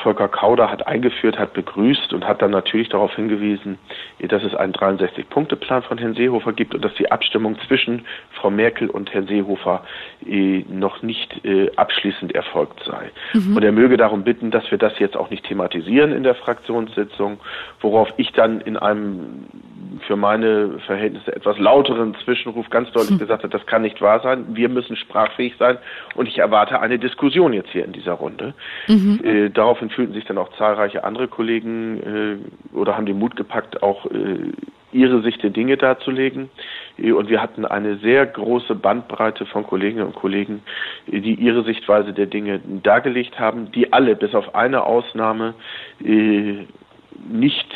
Volker 0.00 0.28
Kauder 0.28 0.70
hat 0.70 0.86
eingeführt, 0.86 1.36
hat 1.40 1.54
begrüßt 1.54 2.12
und 2.12 2.24
hat 2.24 2.40
dann 2.40 2.52
natürlich 2.52 2.88
darauf 2.88 3.12
hingewiesen, 3.16 3.78
dass 4.20 4.44
es 4.44 4.54
einen 4.54 4.72
63-Punkte-Plan 4.72 5.82
von 5.82 5.98
Herrn 5.98 6.14
Seehofer 6.14 6.52
gibt 6.52 6.76
und 6.76 6.84
dass 6.84 6.94
die 6.94 7.10
Abstimmung 7.10 7.58
zwischen 7.66 8.06
Frau 8.30 8.48
Merkel 8.48 8.88
und 8.88 9.12
Herrn 9.12 9.26
Seehofer 9.26 9.82
äh, 10.24 10.64
noch 10.68 11.02
nicht 11.02 11.44
äh, 11.44 11.68
abschließend 11.74 12.32
erfolgt 12.32 12.84
sei. 12.84 13.10
Mhm. 13.34 13.56
Und 13.56 13.64
er 13.64 13.72
möge 13.72 13.96
darum 13.96 14.22
bitten, 14.22 14.52
dass 14.52 14.70
wir 14.70 14.78
das 14.78 15.00
jetzt 15.00 15.16
auch 15.16 15.30
nicht 15.30 15.44
thematisieren 15.46 16.12
in 16.12 16.22
der 16.22 16.36
Fraktionssitzung, 16.36 17.40
worauf 17.80 18.08
ich 18.18 18.30
dann 18.32 18.60
in 18.60 18.76
einem 18.76 19.46
für 20.06 20.16
meine 20.16 20.78
Verhältnisse 20.86 21.34
etwas 21.34 21.58
lauteren 21.58 22.14
Zwischenruf 22.24 22.70
ganz 22.70 22.90
deutlich 22.92 23.10
hm. 23.10 23.18
gesagt 23.18 23.44
hat, 23.44 23.52
das 23.52 23.66
kann 23.66 23.82
nicht 23.82 24.00
wahr 24.00 24.20
sein. 24.20 24.44
Wir 24.54 24.68
müssen 24.68 24.96
sprachfähig 24.96 25.54
sein 25.58 25.78
und 26.20 26.28
ich 26.28 26.36
erwarte 26.36 26.82
eine 26.82 26.98
Diskussion 26.98 27.54
jetzt 27.54 27.70
hier 27.70 27.82
in 27.82 27.92
dieser 27.92 28.12
Runde. 28.12 28.52
Mhm. 28.88 29.20
Äh, 29.24 29.48
daraufhin 29.48 29.88
fühlten 29.88 30.12
sich 30.12 30.26
dann 30.26 30.36
auch 30.36 30.52
zahlreiche 30.58 31.02
andere 31.02 31.28
Kollegen 31.28 32.42
äh, 32.74 32.76
oder 32.76 32.94
haben 32.94 33.06
den 33.06 33.18
Mut 33.18 33.36
gepackt, 33.36 33.82
auch 33.82 34.04
äh, 34.04 34.52
ihre 34.92 35.22
Sicht 35.22 35.42
der 35.42 35.48
Dinge 35.48 35.78
darzulegen. 35.78 36.50
Äh, 36.98 37.12
und 37.12 37.30
wir 37.30 37.40
hatten 37.40 37.64
eine 37.64 37.96
sehr 37.96 38.26
große 38.26 38.74
Bandbreite 38.74 39.46
von 39.46 39.66
Kolleginnen 39.66 40.04
und 40.04 40.14
Kollegen, 40.14 40.60
äh, 41.10 41.20
die 41.20 41.36
ihre 41.36 41.64
Sichtweise 41.64 42.12
der 42.12 42.26
Dinge 42.26 42.60
dargelegt 42.82 43.40
haben, 43.40 43.72
die 43.72 43.90
alle 43.90 44.14
bis 44.14 44.34
auf 44.34 44.54
eine 44.54 44.82
Ausnahme 44.82 45.54
äh, 46.04 46.66
nicht 47.32 47.74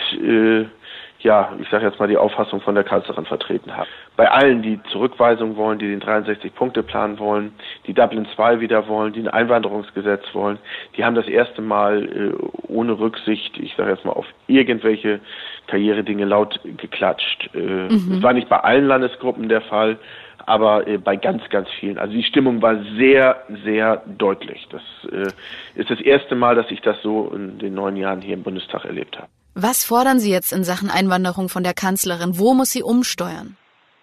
ja, 1.25 1.54
ich 1.59 1.69
sage 1.71 1.87
jetzt 1.87 1.99
mal 1.99 2.07
die 2.07 2.19
Auffassung 2.19 2.61
von 2.61 2.75
der 2.75 2.85
Kanzlerin 2.85 3.25
vertreten 3.25 3.75
habe. 3.75 3.88
Bei 4.14 4.31
allen, 4.31 4.61
die 4.61 4.78
Zurückweisung 4.93 5.57
wollen, 5.57 5.78
die 5.78 5.88
den 5.88 6.02
63-Punkte-Plan 6.02 7.19
wollen, 7.19 7.54
die 7.87 7.95
Dublin 7.95 8.26
II 8.38 8.61
wieder 8.61 8.87
wollen, 8.88 9.14
die 9.14 9.21
ein 9.21 9.28
Einwanderungsgesetz 9.28 10.23
wollen, 10.35 10.59
die 10.97 11.04
haben 11.04 11.14
das 11.14 11.26
erste 11.26 11.62
Mal 11.62 12.04
äh, 12.04 12.35
ohne 12.69 12.99
Rücksicht, 12.99 13.57
ich 13.57 13.75
sage 13.75 13.93
jetzt 13.93 14.04
mal 14.04 14.12
auf 14.12 14.26
irgendwelche 14.49 15.21
Karrieredinge 15.66 16.26
laut 16.26 16.61
geklatscht. 16.76 17.49
Äh, 17.54 17.59
mhm. 17.59 18.11
Das 18.11 18.23
war 18.23 18.35
nicht 18.35 18.50
bei 18.50 18.61
allen 18.61 18.87
Landesgruppen 18.87 19.49
der 19.49 19.62
Fall, 19.62 19.97
aber 20.46 20.86
äh, 20.86 20.98
bei 20.98 21.16
ganz, 21.16 21.42
ganz 21.50 21.68
vielen. 21.80 21.98
Also 21.98 22.14
die 22.14 22.22
Stimmung 22.22 22.62
war 22.62 22.76
sehr, 22.98 23.42
sehr 23.64 24.02
deutlich. 24.06 24.66
Das 24.70 24.82
äh, 25.10 25.30
ist 25.74 25.90
das 25.90 26.00
erste 26.00 26.34
Mal, 26.34 26.54
dass 26.54 26.70
ich 26.70 26.80
das 26.80 26.96
so 27.02 27.30
in 27.34 27.58
den 27.58 27.74
neun 27.74 27.96
Jahren 27.96 28.20
hier 28.20 28.34
im 28.34 28.42
Bundestag 28.42 28.84
erlebt 28.84 29.16
habe. 29.16 29.28
Was 29.54 29.84
fordern 29.84 30.18
Sie 30.18 30.30
jetzt 30.30 30.52
in 30.52 30.64
Sachen 30.64 30.90
Einwanderung 30.90 31.48
von 31.48 31.62
der 31.62 31.74
Kanzlerin? 31.74 32.38
Wo 32.38 32.54
muss 32.54 32.72
sie 32.72 32.82
umsteuern? 32.82 33.56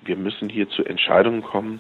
Wir 0.03 0.15
müssen 0.15 0.49
hier 0.49 0.69
zu 0.69 0.83
Entscheidungen 0.83 1.43
kommen. 1.43 1.79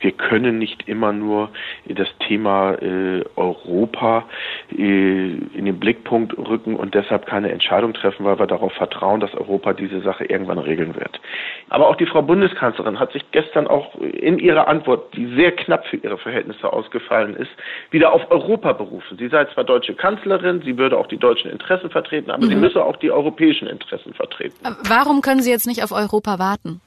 Wir 0.00 0.12
können 0.12 0.58
nicht 0.58 0.88
immer 0.88 1.12
nur 1.12 1.50
das 1.86 2.08
Thema 2.26 2.74
äh, 2.74 3.24
Europa 3.36 4.24
äh, 4.70 4.78
in 4.78 5.64
den 5.64 5.78
Blickpunkt 5.78 6.36
rücken 6.38 6.76
und 6.76 6.94
deshalb 6.94 7.26
keine 7.26 7.50
Entscheidung 7.50 7.92
treffen, 7.94 8.24
weil 8.24 8.38
wir 8.38 8.46
darauf 8.46 8.72
vertrauen, 8.72 9.20
dass 9.20 9.34
Europa 9.34 9.72
diese 9.72 10.00
Sache 10.00 10.24
irgendwann 10.24 10.58
regeln 10.58 10.94
wird. 10.94 11.20
Aber 11.68 11.88
auch 11.88 11.96
die 11.96 12.06
Frau 12.06 12.22
Bundeskanzlerin 12.22 12.98
hat 12.98 13.12
sich 13.12 13.24
gestern 13.32 13.66
auch 13.66 13.94
in 13.96 14.38
ihrer 14.38 14.68
Antwort, 14.68 15.14
die 15.14 15.26
sehr 15.36 15.52
knapp 15.52 15.86
für 15.86 15.96
ihre 15.96 16.18
Verhältnisse 16.18 16.72
ausgefallen 16.72 17.36
ist, 17.36 17.50
wieder 17.90 18.12
auf 18.12 18.30
Europa 18.30 18.72
berufen. 18.72 19.18
Sie 19.18 19.28
sei 19.28 19.44
zwar 19.46 19.64
deutsche 19.64 19.94
Kanzlerin, 19.94 20.62
sie 20.64 20.78
würde 20.78 20.96
auch 20.96 21.06
die 21.06 21.18
deutschen 21.18 21.50
Interessen 21.50 21.90
vertreten, 21.90 22.30
aber 22.30 22.44
mhm. 22.44 22.48
sie 22.48 22.56
müsse 22.56 22.84
auch 22.84 22.96
die 22.96 23.10
europäischen 23.10 23.68
Interessen 23.68 24.14
vertreten. 24.14 24.56
Warum 24.88 25.20
können 25.20 25.42
Sie 25.42 25.50
jetzt 25.50 25.66
nicht 25.66 25.82
auf 25.82 25.92
Europa 25.92 26.38
warten? 26.38 26.80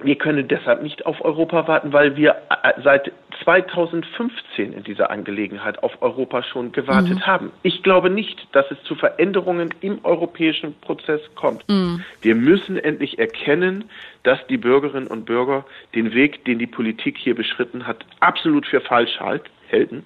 Wir 0.00 0.16
können 0.16 0.46
deshalb 0.46 0.82
nicht 0.82 1.06
auf 1.06 1.24
Europa 1.24 1.66
warten, 1.66 1.92
weil 1.92 2.16
wir 2.16 2.36
äh, 2.62 2.72
seit 2.82 3.12
2015 3.42 4.72
in 4.72 4.84
dieser 4.84 5.10
Angelegenheit 5.10 5.82
auf 5.82 6.00
Europa 6.00 6.42
schon 6.44 6.70
gewartet 6.72 7.16
mhm. 7.16 7.26
haben. 7.26 7.52
Ich 7.62 7.82
glaube 7.82 8.08
nicht, 8.08 8.46
dass 8.52 8.70
es 8.70 8.80
zu 8.84 8.94
Veränderungen 8.94 9.74
im 9.80 10.04
europäischen 10.04 10.74
Prozess 10.80 11.20
kommt. 11.34 11.68
Mhm. 11.68 12.04
Wir 12.20 12.34
müssen 12.36 12.76
endlich 12.76 13.18
erkennen, 13.18 13.84
dass 14.22 14.38
die 14.46 14.56
Bürgerinnen 14.56 15.08
und 15.08 15.24
Bürger 15.24 15.64
den 15.94 16.14
Weg, 16.14 16.44
den 16.44 16.58
die 16.58 16.66
Politik 16.66 17.16
hier 17.18 17.34
beschritten 17.34 17.86
hat, 17.86 18.04
absolut 18.20 18.66
für 18.66 18.80
falsch 18.80 19.18
halten 19.18 20.04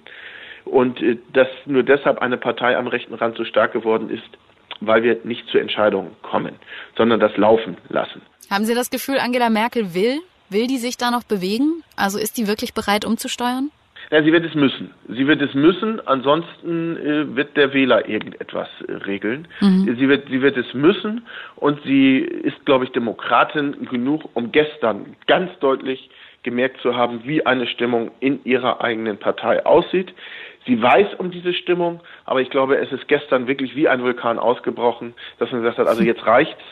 und 0.65 1.01
äh, 1.01 1.17
dass 1.33 1.47
nur 1.65 1.83
deshalb 1.83 2.19
eine 2.19 2.37
Partei 2.37 2.77
am 2.77 2.87
rechten 2.87 3.13
Rand 3.13 3.37
so 3.37 3.45
stark 3.45 3.73
geworden 3.73 4.09
ist, 4.09 4.23
weil 4.87 5.03
wir 5.03 5.19
nicht 5.23 5.47
zu 5.49 5.57
Entscheidungen 5.57 6.11
kommen, 6.21 6.55
sondern 6.97 7.19
das 7.19 7.35
laufen 7.37 7.77
lassen. 7.89 8.21
Haben 8.49 8.65
Sie 8.65 8.75
das 8.75 8.89
Gefühl, 8.89 9.17
Angela 9.19 9.49
Merkel 9.49 9.93
will? 9.93 10.19
Will 10.49 10.67
die 10.67 10.77
sich 10.77 10.97
da 10.97 11.09
noch 11.09 11.23
bewegen? 11.23 11.83
Also 11.95 12.19
ist 12.19 12.37
die 12.37 12.47
wirklich 12.47 12.73
bereit 12.73 13.05
umzusteuern? 13.05 13.71
Ja, 14.11 14.21
sie 14.21 14.31
wird 14.31 14.45
es 14.45 14.53
müssen. 14.53 14.91
Sie 15.07 15.25
wird 15.25 15.41
es 15.41 15.53
müssen, 15.53 16.05
ansonsten 16.05 16.97
äh, 16.97 17.35
wird 17.35 17.55
der 17.57 17.73
Wähler 17.73 18.07
irgendetwas 18.07 18.67
äh, 18.87 18.91
regeln. 18.91 19.47
Mhm. 19.61 19.95
Sie, 19.97 20.07
wird, 20.07 20.27
sie 20.29 20.41
wird 20.41 20.57
es 20.57 20.71
müssen 20.73 21.25
und 21.55 21.81
sie 21.83 22.19
ist, 22.19 22.63
glaube 22.65 22.85
ich, 22.85 22.91
Demokratin 22.91 23.87
genug, 23.89 24.29
um 24.33 24.51
gestern 24.51 25.15
ganz 25.25 25.49
deutlich 25.59 26.09
gemerkt 26.43 26.81
zu 26.81 26.95
haben, 26.95 27.21
wie 27.23 27.45
eine 27.45 27.65
Stimmung 27.67 28.11
in 28.19 28.43
ihrer 28.43 28.83
eigenen 28.83 29.17
Partei 29.17 29.65
aussieht. 29.65 30.13
Sie 30.65 30.81
weiß 30.81 31.15
um 31.17 31.31
diese 31.31 31.53
Stimmung, 31.53 32.01
aber 32.25 32.41
ich 32.41 32.49
glaube, 32.49 32.77
es 32.77 32.91
ist 32.91 33.07
gestern 33.07 33.47
wirklich 33.47 33.75
wie 33.75 33.87
ein 33.87 34.01
Vulkan 34.01 34.39
ausgebrochen, 34.39 35.13
dass 35.39 35.51
man 35.51 35.61
gesagt 35.61 35.79
hat, 35.79 35.87
also 35.87 36.03
jetzt 36.03 36.25
reicht's. 36.25 36.63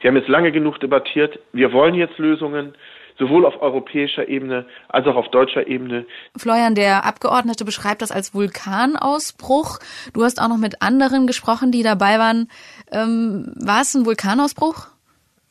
Wir 0.00 0.10
haben 0.10 0.16
jetzt 0.16 0.28
lange 0.28 0.52
genug 0.52 0.80
debattiert. 0.80 1.38
Wir 1.52 1.72
wollen 1.72 1.94
jetzt 1.94 2.18
Lösungen 2.18 2.74
sowohl 3.18 3.46
auf 3.46 3.60
europäischer 3.60 4.28
Ebene 4.28 4.66
als 4.88 5.06
auch 5.06 5.16
auf 5.16 5.28
deutscher 5.30 5.66
Ebene. 5.66 6.06
Florian, 6.36 6.74
der 6.74 7.04
Abgeordnete 7.04 7.64
beschreibt 7.64 8.02
das 8.02 8.10
als 8.10 8.34
Vulkanausbruch. 8.34 9.78
Du 10.12 10.24
hast 10.24 10.40
auch 10.40 10.48
noch 10.48 10.58
mit 10.58 10.82
anderen 10.82 11.26
gesprochen, 11.26 11.70
die 11.72 11.82
dabei 11.82 12.18
waren. 12.18 12.48
Ähm, 12.90 13.52
war 13.56 13.82
es 13.82 13.94
ein 13.94 14.06
Vulkanausbruch? 14.06 14.88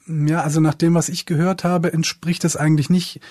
Ja, 0.07 0.41
also 0.41 0.59
nach 0.59 0.73
dem, 0.73 0.95
was 0.95 1.09
ich 1.09 1.25
gehört 1.25 1.63
habe, 1.63 1.93
entspricht 1.93 2.43
es 2.43 2.57
eigentlich 2.57 2.89
nicht 2.89 3.21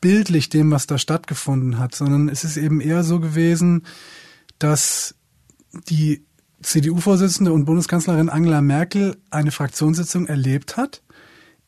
bildlich 0.00 0.48
dem, 0.48 0.70
was 0.70 0.86
da 0.86 0.98
stattgefunden 0.98 1.78
hat, 1.78 1.94
sondern 1.94 2.28
es 2.28 2.44
ist 2.44 2.56
eben 2.56 2.80
eher 2.80 3.04
so 3.04 3.20
gewesen, 3.20 3.82
dass 4.58 5.14
die 5.88 6.24
CDU-Vorsitzende 6.62 7.52
und 7.52 7.64
Bundeskanzlerin 7.64 8.28
Angela 8.28 8.60
Merkel 8.60 9.16
eine 9.30 9.50
Fraktionssitzung 9.50 10.26
erlebt 10.26 10.76
hat, 10.76 11.02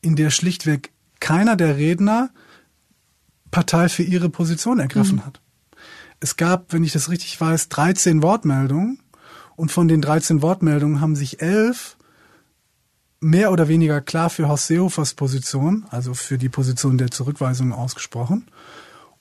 in 0.01 0.15
der 0.15 0.29
schlichtweg 0.29 0.91
keiner 1.19 1.55
der 1.55 1.77
Redner 1.77 2.29
Partei 3.51 3.89
für 3.89 4.03
ihre 4.03 4.29
Position 4.29 4.79
ergriffen 4.79 5.17
mhm. 5.17 5.25
hat. 5.25 5.41
Es 6.19 6.35
gab, 6.35 6.73
wenn 6.73 6.83
ich 6.83 6.91
das 6.91 7.09
richtig 7.09 7.39
weiß, 7.39 7.69
13 7.69 8.21
Wortmeldungen 8.23 8.99
und 9.55 9.71
von 9.71 9.87
den 9.87 10.01
13 10.01 10.41
Wortmeldungen 10.41 11.01
haben 11.01 11.15
sich 11.15 11.41
elf 11.41 11.96
mehr 13.19 13.51
oder 13.51 13.67
weniger 13.67 14.01
klar 14.01 14.29
für 14.29 14.47
Horst 14.47 14.67
Seehofers 14.67 15.13
Position, 15.13 15.85
also 15.89 16.13
für 16.13 16.37
die 16.37 16.49
Position 16.49 16.97
der 16.97 17.11
Zurückweisung 17.11 17.73
ausgesprochen. 17.73 18.47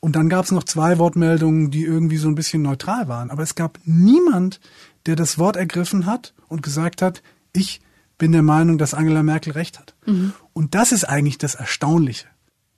Und 0.01 0.15
dann 0.17 0.29
gab 0.29 0.45
es 0.45 0.53
noch 0.53 0.65
zwei 0.65 0.99
Wortmeldungen, 0.99 1.71
die 1.71 1.85
irgendwie 1.85 2.19
so 2.19 2.29
ein 2.29 2.35
bisschen 2.35 2.63
neutral 2.63 3.09
waren. 3.09 3.31
Aber 3.31 3.43
es 3.43 3.55
gab 3.55 3.79
niemand, 3.85 4.61
der 5.07 5.17
das 5.17 5.39
Wort 5.39 5.57
ergriffen 5.57 6.07
hat 6.07 6.35
und 6.49 6.63
gesagt 6.63 7.03
hat, 7.03 7.23
ich 7.53 7.81
bin 8.19 8.33
der 8.33 8.43
Meinung, 8.43 8.79
dass 8.79 8.95
Angela 8.95 9.23
Merkel 9.23 9.53
recht 9.53 9.79
hat. 9.79 9.95
Mhm. 10.05 10.33
Und 10.53 10.75
das 10.75 10.93
ist 10.93 11.05
eigentlich 11.05 11.39
das 11.39 11.55
Erstaunliche. 11.55 12.27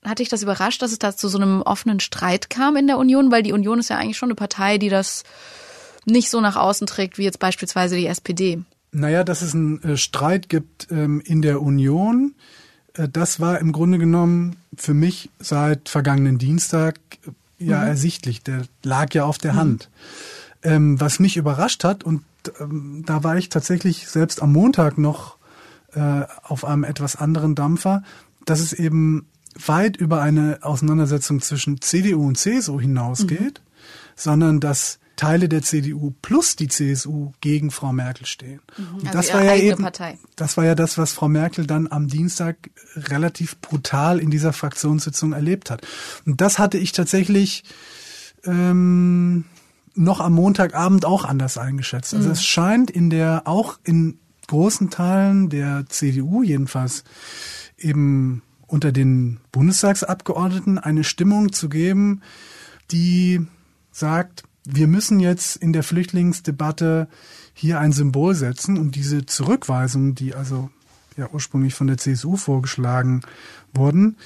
Hat 0.05 0.21
dich 0.21 0.29
das 0.29 0.43
überrascht, 0.43 0.81
dass 0.81 0.93
es 0.93 0.99
da 0.99 1.17
zu 1.17 1.29
so 1.29 1.39
einem 1.39 1.63
offenen 1.63 2.01
Streit 2.01 2.51
kam 2.51 2.77
in 2.77 2.87
der 2.87 2.99
Union? 2.99 3.31
Weil 3.31 3.43
die 3.43 3.53
Union 3.53 3.81
ist 3.81 3.91
ja 3.91 3.99
eigentlich 3.99 4.17
schon 4.17 4.29
eine 4.29 4.37
Partei, 4.37 4.79
die 4.79 4.89
das 4.89 5.25
nicht 6.07 6.31
so 6.31 6.41
nach 6.41 6.57
außen 6.57 6.87
trägt 6.87 7.19
wie 7.19 7.25
jetzt 7.25 7.41
beispielsweise 7.41 7.97
die 7.97 8.07
SPD. 8.07 8.63
Naja, 8.91 9.25
dass 9.25 9.43
es 9.43 9.55
einen 9.55 9.83
äh, 9.83 9.97
Streit 9.97 10.49
gibt 10.49 10.89
ähm, 10.91 11.21
in 11.25 11.43
der 11.43 11.61
Union, 11.63 12.35
äh, 12.95 13.09
das 13.09 13.41
war 13.41 13.59
im 13.61 13.73
Grunde 13.73 13.99
genommen 13.99 14.57
für 14.77 14.95
mich 14.95 15.31
seit 15.39 15.89
vergangenen 15.89 16.39
Dienstag 16.39 16.99
äh, 17.27 17.65
ja 17.65 17.81
mhm. 17.81 17.89
ersichtlich. 17.89 18.43
Der 18.43 18.63
lag 18.83 19.13
ja 19.15 19.25
auf 19.25 19.39
der 19.39 19.55
mhm. 19.55 19.57
Hand. 19.57 19.91
Ähm, 20.63 21.01
was 21.01 21.21
mich 21.21 21.37
überrascht 21.37 21.85
hat, 21.85 22.03
und 22.03 22.25
ähm, 22.61 23.05
da 23.07 23.23
war 23.23 23.37
ich 23.37 23.49
tatsächlich 23.49 24.09
selbst 24.09 24.43
am 24.43 24.53
Montag 24.53 24.99
noch 24.99 25.37
äh, 25.93 26.23
auf 26.43 26.65
einem 26.65 26.85
etwas 26.85 27.17
anderen 27.17 27.55
Dampfer, 27.55 28.03
dass 28.45 28.61
es 28.61 28.73
eben 28.73 29.27
weit 29.67 29.97
über 29.97 30.21
eine 30.21 30.59
Auseinandersetzung 30.63 31.41
zwischen 31.41 31.81
CDU 31.81 32.27
und 32.27 32.39
CSU 32.39 32.81
hinausgeht, 32.81 33.61
mhm. 33.61 33.73
sondern 34.17 34.61
dass 34.61 34.99
Teile 35.19 35.49
der 35.49 35.63
CDU 35.63 36.15
plus 36.23 36.57
die 36.57 36.69
CSU 36.69 37.33
gegen 37.41 37.71
Frau 37.71 37.93
Merkel 37.93 38.25
stehen. 38.25 38.61
Mhm. 38.79 38.95
Und 38.95 39.07
also 39.09 39.19
das 39.19 39.35
war 39.35 39.45
ja 39.45 39.57
eben, 39.57 39.83
Partei. 39.83 40.17
das 40.37 40.57
war 40.57 40.65
ja 40.65 40.75
das, 40.75 40.97
was 40.97 41.13
Frau 41.13 41.29
Merkel 41.29 41.67
dann 41.67 41.89
am 41.91 42.07
Dienstag 42.07 42.71
relativ 42.97 43.61
brutal 43.61 44.21
in 44.21 44.31
dieser 44.31 44.53
Fraktionssitzung 44.53 45.33
erlebt 45.33 45.71
hat. 45.71 45.87
Und 46.25 46.41
das 46.41 46.59
hatte 46.59 46.79
ich 46.79 46.93
tatsächlich 46.93 47.65
ähm, 48.45 49.45
noch 49.95 50.21
am 50.21 50.35
Montagabend 50.35 51.05
auch 51.05 51.25
anders 51.25 51.59
eingeschätzt. 51.59 52.15
Also 52.15 52.29
mhm. 52.29 52.33
es 52.33 52.45
scheint 52.45 52.91
in 52.91 53.11
der, 53.11 53.43
auch 53.47 53.79
in 53.83 54.21
großen 54.47 54.89
Teilen 54.89 55.51
der 55.51 55.85
CDU 55.89 56.45
jedenfalls 56.45 57.03
eben 57.77 58.43
unter 58.69 58.93
den 58.93 59.41
Bundestagsabgeordneten 59.51 60.79
eine 60.79 61.03
Stimmung 61.03 61.53
zu 61.53 61.69
geben, 61.69 62.23
die 62.93 63.45
sagt, 63.91 64.45
wir 64.71 64.87
müssen 64.87 65.19
jetzt 65.19 65.57
in 65.57 65.73
der 65.73 65.83
Flüchtlingsdebatte 65.83 67.09
hier 67.55 67.81
ein 67.81 67.93
Symbol 67.93 68.35
setzen 68.35 68.77
und 68.77 68.95
diese 68.95 69.25
Zurückweisung, 69.25 70.15
die 70.15 70.35
also 70.35 70.69
ja 71.17 71.29
ursprünglich 71.33 71.75
von 71.75 71.87
der 71.87 71.97
CSU 71.97 72.37
vorgeschlagen 72.37 73.23
wurden, 73.73 74.19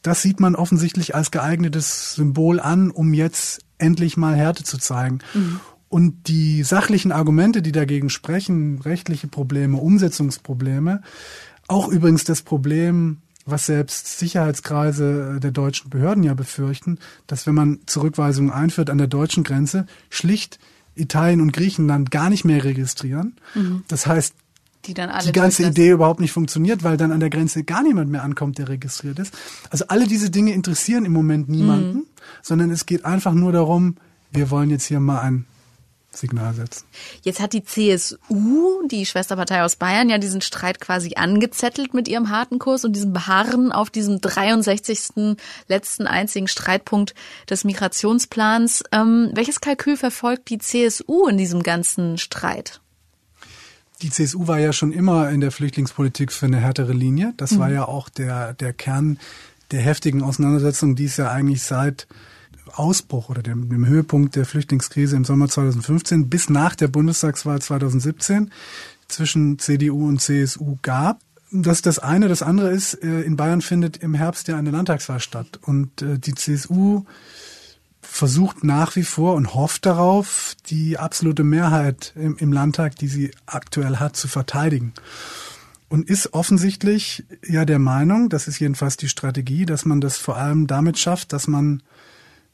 das 0.00 0.22
sieht 0.22 0.40
man 0.40 0.54
offensichtlich 0.54 1.14
als 1.14 1.30
geeignetes 1.30 2.14
Symbol 2.14 2.58
an, 2.58 2.90
um 2.90 3.12
jetzt 3.12 3.60
endlich 3.76 4.16
mal 4.16 4.34
Härte 4.34 4.64
zu 4.64 4.78
zeigen. 4.78 5.18
Mhm. 5.34 5.60
Und 5.88 6.28
die 6.28 6.62
sachlichen 6.62 7.12
Argumente, 7.12 7.60
die 7.60 7.72
dagegen 7.72 8.08
sprechen, 8.08 8.80
rechtliche 8.80 9.28
Probleme, 9.28 9.76
Umsetzungsprobleme, 9.76 11.02
auch 11.68 11.88
übrigens 11.88 12.24
das 12.24 12.42
Problem, 12.42 13.18
was 13.46 13.66
selbst 13.66 14.18
Sicherheitskreise 14.18 15.38
der 15.40 15.52
deutschen 15.52 15.88
Behörden 15.88 16.24
ja 16.24 16.34
befürchten, 16.34 16.98
dass 17.26 17.46
wenn 17.46 17.54
man 17.54 17.78
Zurückweisungen 17.86 18.52
einführt 18.52 18.90
an 18.90 18.98
der 18.98 19.06
deutschen 19.06 19.44
Grenze, 19.44 19.86
schlicht 20.10 20.58
Italien 20.96 21.40
und 21.40 21.52
Griechenland 21.52 22.10
gar 22.10 22.28
nicht 22.28 22.44
mehr 22.44 22.64
registrieren. 22.64 23.36
Mhm. 23.54 23.84
Das 23.88 24.06
heißt, 24.06 24.34
die, 24.86 24.94
die 24.94 25.32
ganze 25.32 25.64
Idee 25.64 25.90
überhaupt 25.90 26.20
nicht 26.20 26.32
funktioniert, 26.32 26.84
weil 26.84 26.96
dann 26.96 27.12
an 27.12 27.20
der 27.20 27.30
Grenze 27.30 27.64
gar 27.64 27.82
niemand 27.82 28.10
mehr 28.10 28.22
ankommt, 28.22 28.58
der 28.58 28.68
registriert 28.68 29.18
ist. 29.18 29.36
Also 29.70 29.86
alle 29.88 30.06
diese 30.06 30.30
Dinge 30.30 30.52
interessieren 30.52 31.04
im 31.04 31.12
Moment 31.12 31.48
niemanden, 31.48 31.98
mhm. 31.98 32.06
sondern 32.42 32.70
es 32.70 32.86
geht 32.86 33.04
einfach 33.04 33.32
nur 33.32 33.52
darum, 33.52 33.96
wir 34.30 34.50
wollen 34.50 34.70
jetzt 34.70 34.84
hier 34.84 35.00
mal 35.00 35.20
ein 35.20 35.46
Signal 36.16 36.54
setzen. 36.54 36.84
Jetzt 37.22 37.40
hat 37.40 37.52
die 37.52 37.64
CSU, 37.64 38.86
die 38.88 39.06
Schwesterpartei 39.06 39.62
aus 39.62 39.76
Bayern, 39.76 40.08
ja 40.08 40.18
diesen 40.18 40.40
Streit 40.40 40.80
quasi 40.80 41.14
angezettelt 41.16 41.94
mit 41.94 42.08
ihrem 42.08 42.30
harten 42.30 42.58
Kurs 42.58 42.84
und 42.84 42.94
diesem 42.94 43.12
Beharren 43.12 43.72
auf 43.72 43.90
diesem 43.90 44.20
63. 44.20 45.36
letzten 45.68 46.06
einzigen 46.06 46.48
Streitpunkt 46.48 47.14
des 47.48 47.64
Migrationsplans. 47.64 48.84
Ähm, 48.92 49.30
welches 49.34 49.60
Kalkül 49.60 49.96
verfolgt 49.96 50.50
die 50.50 50.58
CSU 50.58 51.26
in 51.26 51.38
diesem 51.38 51.62
ganzen 51.62 52.18
Streit? 52.18 52.80
Die 54.02 54.10
CSU 54.10 54.46
war 54.46 54.58
ja 54.58 54.72
schon 54.72 54.92
immer 54.92 55.30
in 55.30 55.40
der 55.40 55.50
Flüchtlingspolitik 55.50 56.30
für 56.30 56.46
eine 56.46 56.58
härtere 56.58 56.92
Linie. 56.92 57.32
Das 57.36 57.52
mhm. 57.52 57.58
war 57.58 57.70
ja 57.70 57.88
auch 57.88 58.08
der, 58.08 58.52
der 58.54 58.72
Kern 58.72 59.18
der 59.70 59.80
heftigen 59.80 60.22
Auseinandersetzung, 60.22 60.96
die 60.96 61.06
es 61.06 61.16
ja 61.16 61.30
eigentlich 61.30 61.62
seit 61.62 62.06
Ausbruch 62.72 63.28
oder 63.28 63.42
dem, 63.42 63.68
dem 63.68 63.86
Höhepunkt 63.86 64.36
der 64.36 64.46
Flüchtlingskrise 64.46 65.16
im 65.16 65.24
Sommer 65.24 65.48
2015 65.48 66.28
bis 66.28 66.50
nach 66.50 66.74
der 66.74 66.88
Bundestagswahl 66.88 67.60
2017 67.60 68.50
zwischen 69.08 69.58
CDU 69.58 70.08
und 70.08 70.20
CSU 70.20 70.76
gab. 70.82 71.20
Das 71.52 71.78
ist 71.78 71.86
das 71.86 71.98
eine. 71.98 72.28
Das 72.28 72.42
andere 72.42 72.70
ist, 72.70 72.94
äh, 72.94 73.22
in 73.22 73.36
Bayern 73.36 73.62
findet 73.62 73.98
im 73.98 74.14
Herbst 74.14 74.48
ja 74.48 74.56
eine 74.56 74.70
Landtagswahl 74.70 75.20
statt. 75.20 75.60
Und 75.62 76.02
äh, 76.02 76.18
die 76.18 76.34
CSU 76.34 77.04
versucht 78.02 78.64
nach 78.64 78.96
wie 78.96 79.04
vor 79.04 79.34
und 79.34 79.54
hofft 79.54 79.86
darauf, 79.86 80.56
die 80.66 80.98
absolute 80.98 81.44
Mehrheit 81.44 82.12
im, 82.16 82.36
im 82.36 82.52
Landtag, 82.52 82.96
die 82.96 83.08
sie 83.08 83.30
aktuell 83.46 83.96
hat, 83.96 84.16
zu 84.16 84.28
verteidigen 84.28 84.92
und 85.88 86.08
ist 86.08 86.32
offensichtlich 86.34 87.24
ja 87.46 87.64
der 87.64 87.78
Meinung, 87.78 88.28
das 88.28 88.48
ist 88.48 88.58
jedenfalls 88.58 88.96
die 88.96 89.08
Strategie, 89.08 89.66
dass 89.66 89.84
man 89.84 90.00
das 90.00 90.18
vor 90.18 90.36
allem 90.36 90.66
damit 90.66 90.98
schafft, 90.98 91.32
dass 91.32 91.46
man 91.46 91.82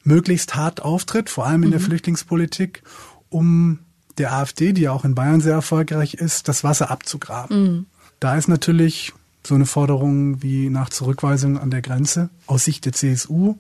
möglichst 0.05 0.55
hart 0.55 0.83
auftritt, 0.83 1.31
vor 1.31 1.47
allem 1.47 1.63
in 1.63 1.69
mhm. 1.69 1.73
der 1.73 1.81
Flüchtlingspolitik, 1.81 2.83
um 3.31 3.81
der 4.19 4.33
AfD, 4.33 4.73
die 4.73 4.83
ja 4.83 4.93
auch 4.93 5.05
in 5.05 5.15
Bayern 5.15 5.41
sehr 5.41 5.55
erfolgreich 5.55 6.15
ist, 6.15 6.49
das 6.49 6.65
Wasser 6.65 6.91
abzugraben. 6.91 7.63
Mhm. 7.63 7.87
Da 8.21 8.37
ist 8.37 8.49
natürlich 8.49 9.13
so 9.47 9.55
eine 9.55 9.67
Forderung 9.67 10.43
wie 10.43 10.69
nach 10.69 10.91
Zurückweisung 10.91 11.59
an 11.59 11.71
der 11.71 11.83
Grenze 11.83 12.31
aus 12.47 12.65
Sicht 12.65 12.85
der 12.85 12.93
CSU 12.93 13.57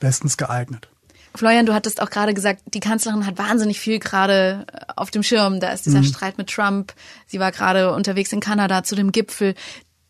bestens 0.00 0.36
geeignet. 0.36 0.88
Florian, 1.36 1.66
du 1.66 1.74
hattest 1.74 2.00
auch 2.00 2.08
gerade 2.08 2.32
gesagt, 2.32 2.62
die 2.72 2.80
Kanzlerin 2.80 3.26
hat 3.26 3.36
wahnsinnig 3.36 3.78
viel 3.78 3.98
gerade 3.98 4.66
äh, 4.72 4.78
auf 4.96 5.10
dem 5.10 5.22
Schirm. 5.22 5.60
Da 5.60 5.68
ist 5.68 5.84
dieser 5.84 5.98
mhm. 5.98 6.04
Streit 6.04 6.38
mit 6.38 6.48
Trump. 6.48 6.94
Sie 7.26 7.38
war 7.38 7.52
gerade 7.52 7.92
unterwegs 7.92 8.32
in 8.32 8.40
Kanada 8.40 8.82
zu 8.82 8.94
dem 8.94 9.12
Gipfel 9.12 9.54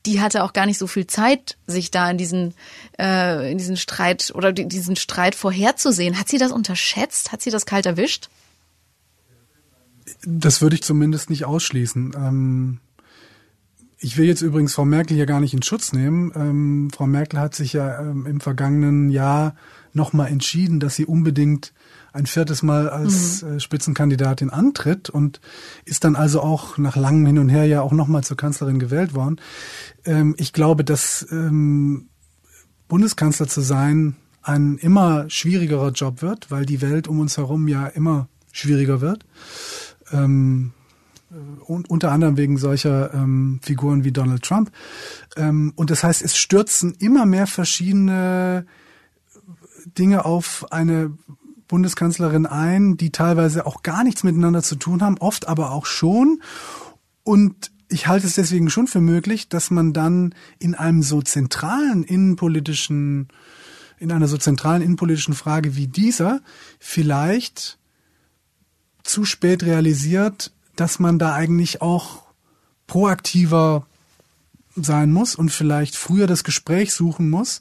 die 0.06 0.20
hatte 0.20 0.44
auch 0.44 0.52
gar 0.52 0.66
nicht 0.66 0.78
so 0.78 0.86
viel 0.86 1.06
Zeit, 1.06 1.58
sich 1.66 1.90
da 1.90 2.10
in 2.10 2.16
diesen, 2.16 2.54
äh, 2.98 3.50
in 3.50 3.58
diesen 3.58 3.76
Streit 3.76 4.32
oder 4.34 4.52
diesen 4.52 4.96
Streit 4.96 5.34
vorherzusehen. 5.34 6.18
Hat 6.18 6.28
sie 6.28 6.38
das 6.38 6.52
unterschätzt? 6.52 7.32
Hat 7.32 7.42
sie 7.42 7.50
das 7.50 7.66
kalt 7.66 7.86
erwischt? 7.86 8.28
Das 10.24 10.62
würde 10.62 10.76
ich 10.76 10.82
zumindest 10.82 11.30
nicht 11.30 11.44
ausschließen. 11.44 12.14
Ähm, 12.16 12.78
ich 13.98 14.16
will 14.16 14.26
jetzt 14.26 14.42
übrigens 14.42 14.74
Frau 14.74 14.84
Merkel 14.84 15.16
hier 15.16 15.26
gar 15.26 15.40
nicht 15.40 15.54
in 15.54 15.62
Schutz 15.62 15.92
nehmen. 15.92 16.32
Ähm, 16.34 16.90
Frau 16.94 17.06
Merkel 17.06 17.40
hat 17.40 17.54
sich 17.54 17.72
ja 17.72 18.00
ähm, 18.00 18.26
im 18.26 18.40
vergangenen 18.40 19.10
Jahr 19.10 19.56
nochmal 19.92 20.28
entschieden, 20.28 20.80
dass 20.80 20.94
sie 20.94 21.06
unbedingt 21.06 21.72
ein 22.16 22.26
viertes 22.26 22.62
Mal 22.62 22.88
als 22.88 23.42
mhm. 23.42 23.56
Äh, 23.56 23.60
Spitzenkandidatin 23.60 24.50
antritt 24.50 25.10
und 25.10 25.40
ist 25.84 26.04
dann 26.04 26.16
also 26.16 26.40
auch 26.40 26.78
nach 26.78 26.96
langem 26.96 27.26
Hin 27.26 27.38
und 27.38 27.48
Her 27.48 27.66
ja 27.66 27.82
auch 27.82 27.92
nochmal 27.92 28.24
zur 28.24 28.36
Kanzlerin 28.36 28.78
gewählt 28.78 29.14
worden. 29.14 29.36
Ähm, 30.04 30.34
ich 30.38 30.52
glaube, 30.52 30.82
dass 30.82 31.26
ähm, 31.30 32.08
Bundeskanzler 32.88 33.46
zu 33.46 33.60
sein 33.60 34.16
ein 34.42 34.78
immer 34.78 35.28
schwierigerer 35.28 35.90
Job 35.90 36.22
wird, 36.22 36.50
weil 36.50 36.66
die 36.66 36.80
Welt 36.80 37.08
um 37.08 37.20
uns 37.20 37.36
herum 37.36 37.68
ja 37.68 37.86
immer 37.86 38.28
schwieriger 38.52 39.00
wird. 39.00 39.24
Ähm, 40.12 40.72
und 41.66 41.90
unter 41.90 42.12
anderem 42.12 42.36
wegen 42.36 42.56
solcher 42.56 43.12
ähm, 43.12 43.60
Figuren 43.62 44.04
wie 44.04 44.12
Donald 44.12 44.42
Trump. 44.42 44.70
Ähm, 45.36 45.72
und 45.76 45.90
das 45.90 46.04
heißt, 46.04 46.22
es 46.22 46.36
stürzen 46.36 46.94
immer 46.98 47.26
mehr 47.26 47.46
verschiedene 47.46 48.64
Dinge 49.98 50.24
auf 50.24 50.66
eine 50.70 51.12
Bundeskanzlerin 51.68 52.46
ein, 52.46 52.96
die 52.96 53.10
teilweise 53.10 53.66
auch 53.66 53.82
gar 53.82 54.04
nichts 54.04 54.22
miteinander 54.22 54.62
zu 54.62 54.76
tun 54.76 55.02
haben, 55.02 55.18
oft 55.18 55.48
aber 55.48 55.72
auch 55.72 55.86
schon. 55.86 56.40
Und 57.22 57.70
ich 57.88 58.06
halte 58.06 58.26
es 58.26 58.34
deswegen 58.34 58.70
schon 58.70 58.86
für 58.86 59.00
möglich, 59.00 59.48
dass 59.48 59.70
man 59.70 59.92
dann 59.92 60.34
in 60.58 60.74
einem 60.74 61.02
so 61.02 61.22
zentralen 61.22 62.02
innenpolitischen, 62.02 63.28
in 63.98 64.12
einer 64.12 64.28
so 64.28 64.38
zentralen 64.38 64.82
innenpolitischen 64.82 65.34
Frage 65.34 65.76
wie 65.76 65.86
dieser 65.86 66.40
vielleicht 66.78 67.78
zu 69.02 69.24
spät 69.24 69.62
realisiert, 69.62 70.52
dass 70.74 70.98
man 70.98 71.18
da 71.18 71.34
eigentlich 71.34 71.80
auch 71.80 72.24
proaktiver 72.86 73.86
sein 74.74 75.12
muss 75.12 75.34
und 75.34 75.50
vielleicht 75.50 75.96
früher 75.96 76.26
das 76.26 76.44
Gespräch 76.44 76.92
suchen 76.92 77.30
muss 77.30 77.60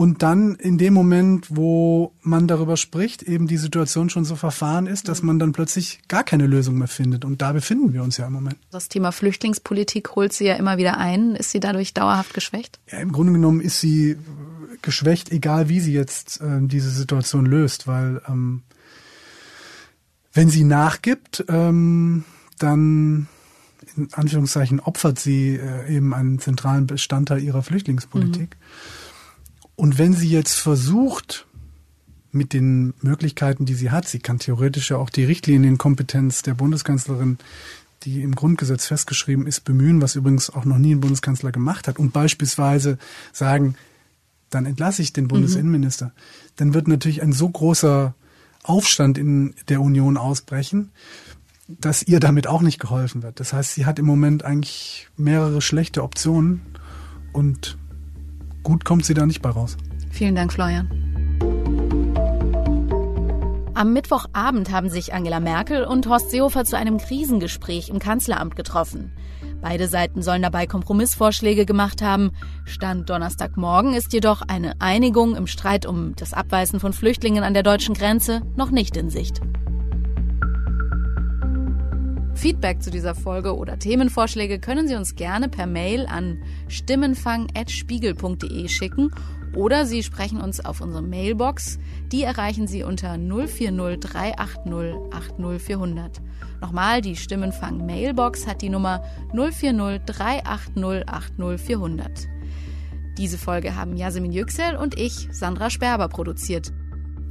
und 0.00 0.22
dann 0.22 0.54
in 0.54 0.78
dem 0.78 0.94
Moment, 0.94 1.48
wo 1.50 2.14
man 2.22 2.48
darüber 2.48 2.78
spricht, 2.78 3.22
eben 3.22 3.46
die 3.46 3.58
Situation 3.58 4.08
schon 4.08 4.24
so 4.24 4.34
verfahren 4.34 4.86
ist, 4.86 5.08
dass 5.08 5.22
man 5.22 5.38
dann 5.38 5.52
plötzlich 5.52 6.00
gar 6.08 6.24
keine 6.24 6.46
Lösung 6.46 6.78
mehr 6.78 6.88
findet. 6.88 7.26
Und 7.26 7.42
da 7.42 7.52
befinden 7.52 7.92
wir 7.92 8.02
uns 8.02 8.16
ja 8.16 8.26
im 8.26 8.32
Moment. 8.32 8.56
Das 8.70 8.88
Thema 8.88 9.12
Flüchtlingspolitik 9.12 10.16
holt 10.16 10.32
sie 10.32 10.46
ja 10.46 10.54
immer 10.54 10.78
wieder 10.78 10.96
ein. 10.96 11.36
Ist 11.36 11.50
sie 11.50 11.60
dadurch 11.60 11.92
dauerhaft 11.92 12.32
geschwächt? 12.32 12.80
Ja, 12.90 13.00
im 13.00 13.12
Grunde 13.12 13.34
genommen 13.34 13.60
ist 13.60 13.78
sie 13.78 14.16
geschwächt, 14.80 15.32
egal 15.32 15.68
wie 15.68 15.80
sie 15.80 15.92
jetzt 15.92 16.40
äh, 16.40 16.60
diese 16.62 16.88
Situation 16.88 17.44
löst, 17.44 17.86
weil 17.86 18.22
ähm, 18.26 18.62
wenn 20.32 20.48
sie 20.48 20.64
nachgibt, 20.64 21.44
ähm, 21.48 22.24
dann 22.58 23.28
in 23.98 24.08
Anführungszeichen 24.14 24.80
opfert 24.80 25.18
sie 25.18 25.56
äh, 25.56 25.94
eben 25.94 26.14
einen 26.14 26.38
zentralen 26.38 26.86
Bestandteil 26.86 27.42
ihrer 27.42 27.62
Flüchtlingspolitik. 27.62 28.56
Mhm. 28.58 28.99
Und 29.80 29.96
wenn 29.96 30.12
sie 30.12 30.28
jetzt 30.28 30.58
versucht, 30.58 31.46
mit 32.32 32.52
den 32.52 32.92
Möglichkeiten, 33.00 33.64
die 33.64 33.72
sie 33.72 33.90
hat, 33.90 34.06
sie 34.06 34.18
kann 34.18 34.38
theoretisch 34.38 34.90
ja 34.90 34.98
auch 34.98 35.08
die 35.08 35.24
Richtlinienkompetenz 35.24 36.42
der 36.42 36.52
Bundeskanzlerin, 36.52 37.38
die 38.02 38.20
im 38.20 38.34
Grundgesetz 38.34 38.88
festgeschrieben 38.88 39.46
ist, 39.46 39.64
bemühen, 39.64 40.02
was 40.02 40.16
übrigens 40.16 40.50
auch 40.50 40.66
noch 40.66 40.76
nie 40.76 40.94
ein 40.94 41.00
Bundeskanzler 41.00 41.50
gemacht 41.50 41.88
hat, 41.88 41.98
und 41.98 42.12
beispielsweise 42.12 42.98
sagen, 43.32 43.74
dann 44.50 44.66
entlasse 44.66 45.00
ich 45.00 45.14
den 45.14 45.28
Bundesinnenminister, 45.28 46.08
mhm. 46.08 46.10
dann 46.56 46.74
wird 46.74 46.86
natürlich 46.86 47.22
ein 47.22 47.32
so 47.32 47.48
großer 47.48 48.14
Aufstand 48.62 49.16
in 49.16 49.54
der 49.70 49.80
Union 49.80 50.18
ausbrechen, 50.18 50.90
dass 51.68 52.02
ihr 52.02 52.20
damit 52.20 52.48
auch 52.48 52.60
nicht 52.60 52.80
geholfen 52.80 53.22
wird. 53.22 53.40
Das 53.40 53.54
heißt, 53.54 53.72
sie 53.72 53.86
hat 53.86 53.98
im 53.98 54.04
Moment 54.04 54.44
eigentlich 54.44 55.08
mehrere 55.16 55.62
schlechte 55.62 56.02
Optionen 56.02 56.60
und 57.32 57.78
gut 58.70 58.84
kommt 58.84 59.04
sie 59.04 59.14
da 59.14 59.26
nicht 59.26 59.42
bei 59.42 59.50
raus. 59.50 59.76
Vielen 60.12 60.36
Dank, 60.36 60.52
Florian. 60.52 60.88
Am 63.74 63.92
Mittwochabend 63.92 64.70
haben 64.70 64.88
sich 64.88 65.12
Angela 65.12 65.40
Merkel 65.40 65.82
und 65.84 66.06
Horst 66.08 66.30
Seehofer 66.30 66.64
zu 66.64 66.76
einem 66.76 66.98
Krisengespräch 66.98 67.88
im 67.88 67.98
Kanzleramt 67.98 68.54
getroffen. 68.54 69.10
Beide 69.60 69.88
Seiten 69.88 70.22
sollen 70.22 70.42
dabei 70.42 70.68
Kompromissvorschläge 70.68 71.66
gemacht 71.66 72.00
haben. 72.00 72.30
Stand 72.64 73.10
Donnerstagmorgen 73.10 73.92
ist 73.92 74.12
jedoch 74.12 74.42
eine 74.42 74.80
Einigung 74.80 75.34
im 75.34 75.48
Streit 75.48 75.84
um 75.84 76.14
das 76.14 76.32
Abweisen 76.32 76.78
von 76.78 76.92
Flüchtlingen 76.92 77.42
an 77.42 77.54
der 77.54 77.64
deutschen 77.64 77.96
Grenze 77.96 78.40
noch 78.54 78.70
nicht 78.70 78.96
in 78.96 79.10
Sicht. 79.10 79.40
Feedback 82.40 82.82
zu 82.82 82.90
dieser 82.90 83.14
Folge 83.14 83.54
oder 83.54 83.78
Themenvorschläge 83.78 84.58
können 84.60 84.88
Sie 84.88 84.96
uns 84.96 85.14
gerne 85.14 85.50
per 85.50 85.66
Mail 85.66 86.06
an 86.06 86.42
stimmenfang.spiegel.de 86.68 88.66
schicken 88.66 89.10
oder 89.54 89.84
Sie 89.84 90.02
sprechen 90.02 90.40
uns 90.40 90.64
auf 90.64 90.80
unsere 90.80 91.02
Mailbox. 91.02 91.78
Die 92.10 92.22
erreichen 92.22 92.66
Sie 92.66 92.82
unter 92.82 93.18
040 93.18 94.00
380 94.00 95.12
80400. 95.12 96.22
Nochmal, 96.62 97.02
die 97.02 97.16
Stimmenfang 97.16 97.84
Mailbox 97.84 98.46
hat 98.46 98.62
die 98.62 98.70
Nummer 98.70 99.04
040 99.34 100.00
380 100.06 101.06
80400. 101.06 102.26
Diese 103.18 103.36
Folge 103.36 103.76
haben 103.76 103.98
Yasemin 103.98 104.32
Yüksel 104.32 104.76
und 104.76 104.98
ich, 104.98 105.28
Sandra 105.30 105.68
Sperber, 105.68 106.08
produziert. 106.08 106.72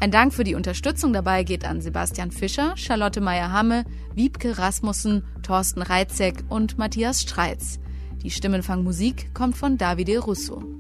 Ein 0.02 0.12
Dank 0.12 0.34
für 0.34 0.46
die 0.46 0.56
Unterstützung 0.56 1.12
dabei 1.12 1.44
geht 1.44 1.66
an 1.66 1.82
Sebastian 1.82 2.32
Fischer, 2.32 2.78
Charlotte 2.78 3.20
Meyer-Hamme, 3.20 3.84
Wiebke 4.16 4.58
Rasmussen, 4.58 5.26
Thorsten 5.44 5.82
Reitzek 5.82 6.46
und 6.48 6.78
Matthias 6.78 7.22
Streitz. 7.22 7.80
Die 8.24 8.32
Stimmenfangmusik 8.32 9.34
kommt 9.34 9.58
von 9.58 9.78
Davide 9.78 10.20
Russo. 10.20 10.79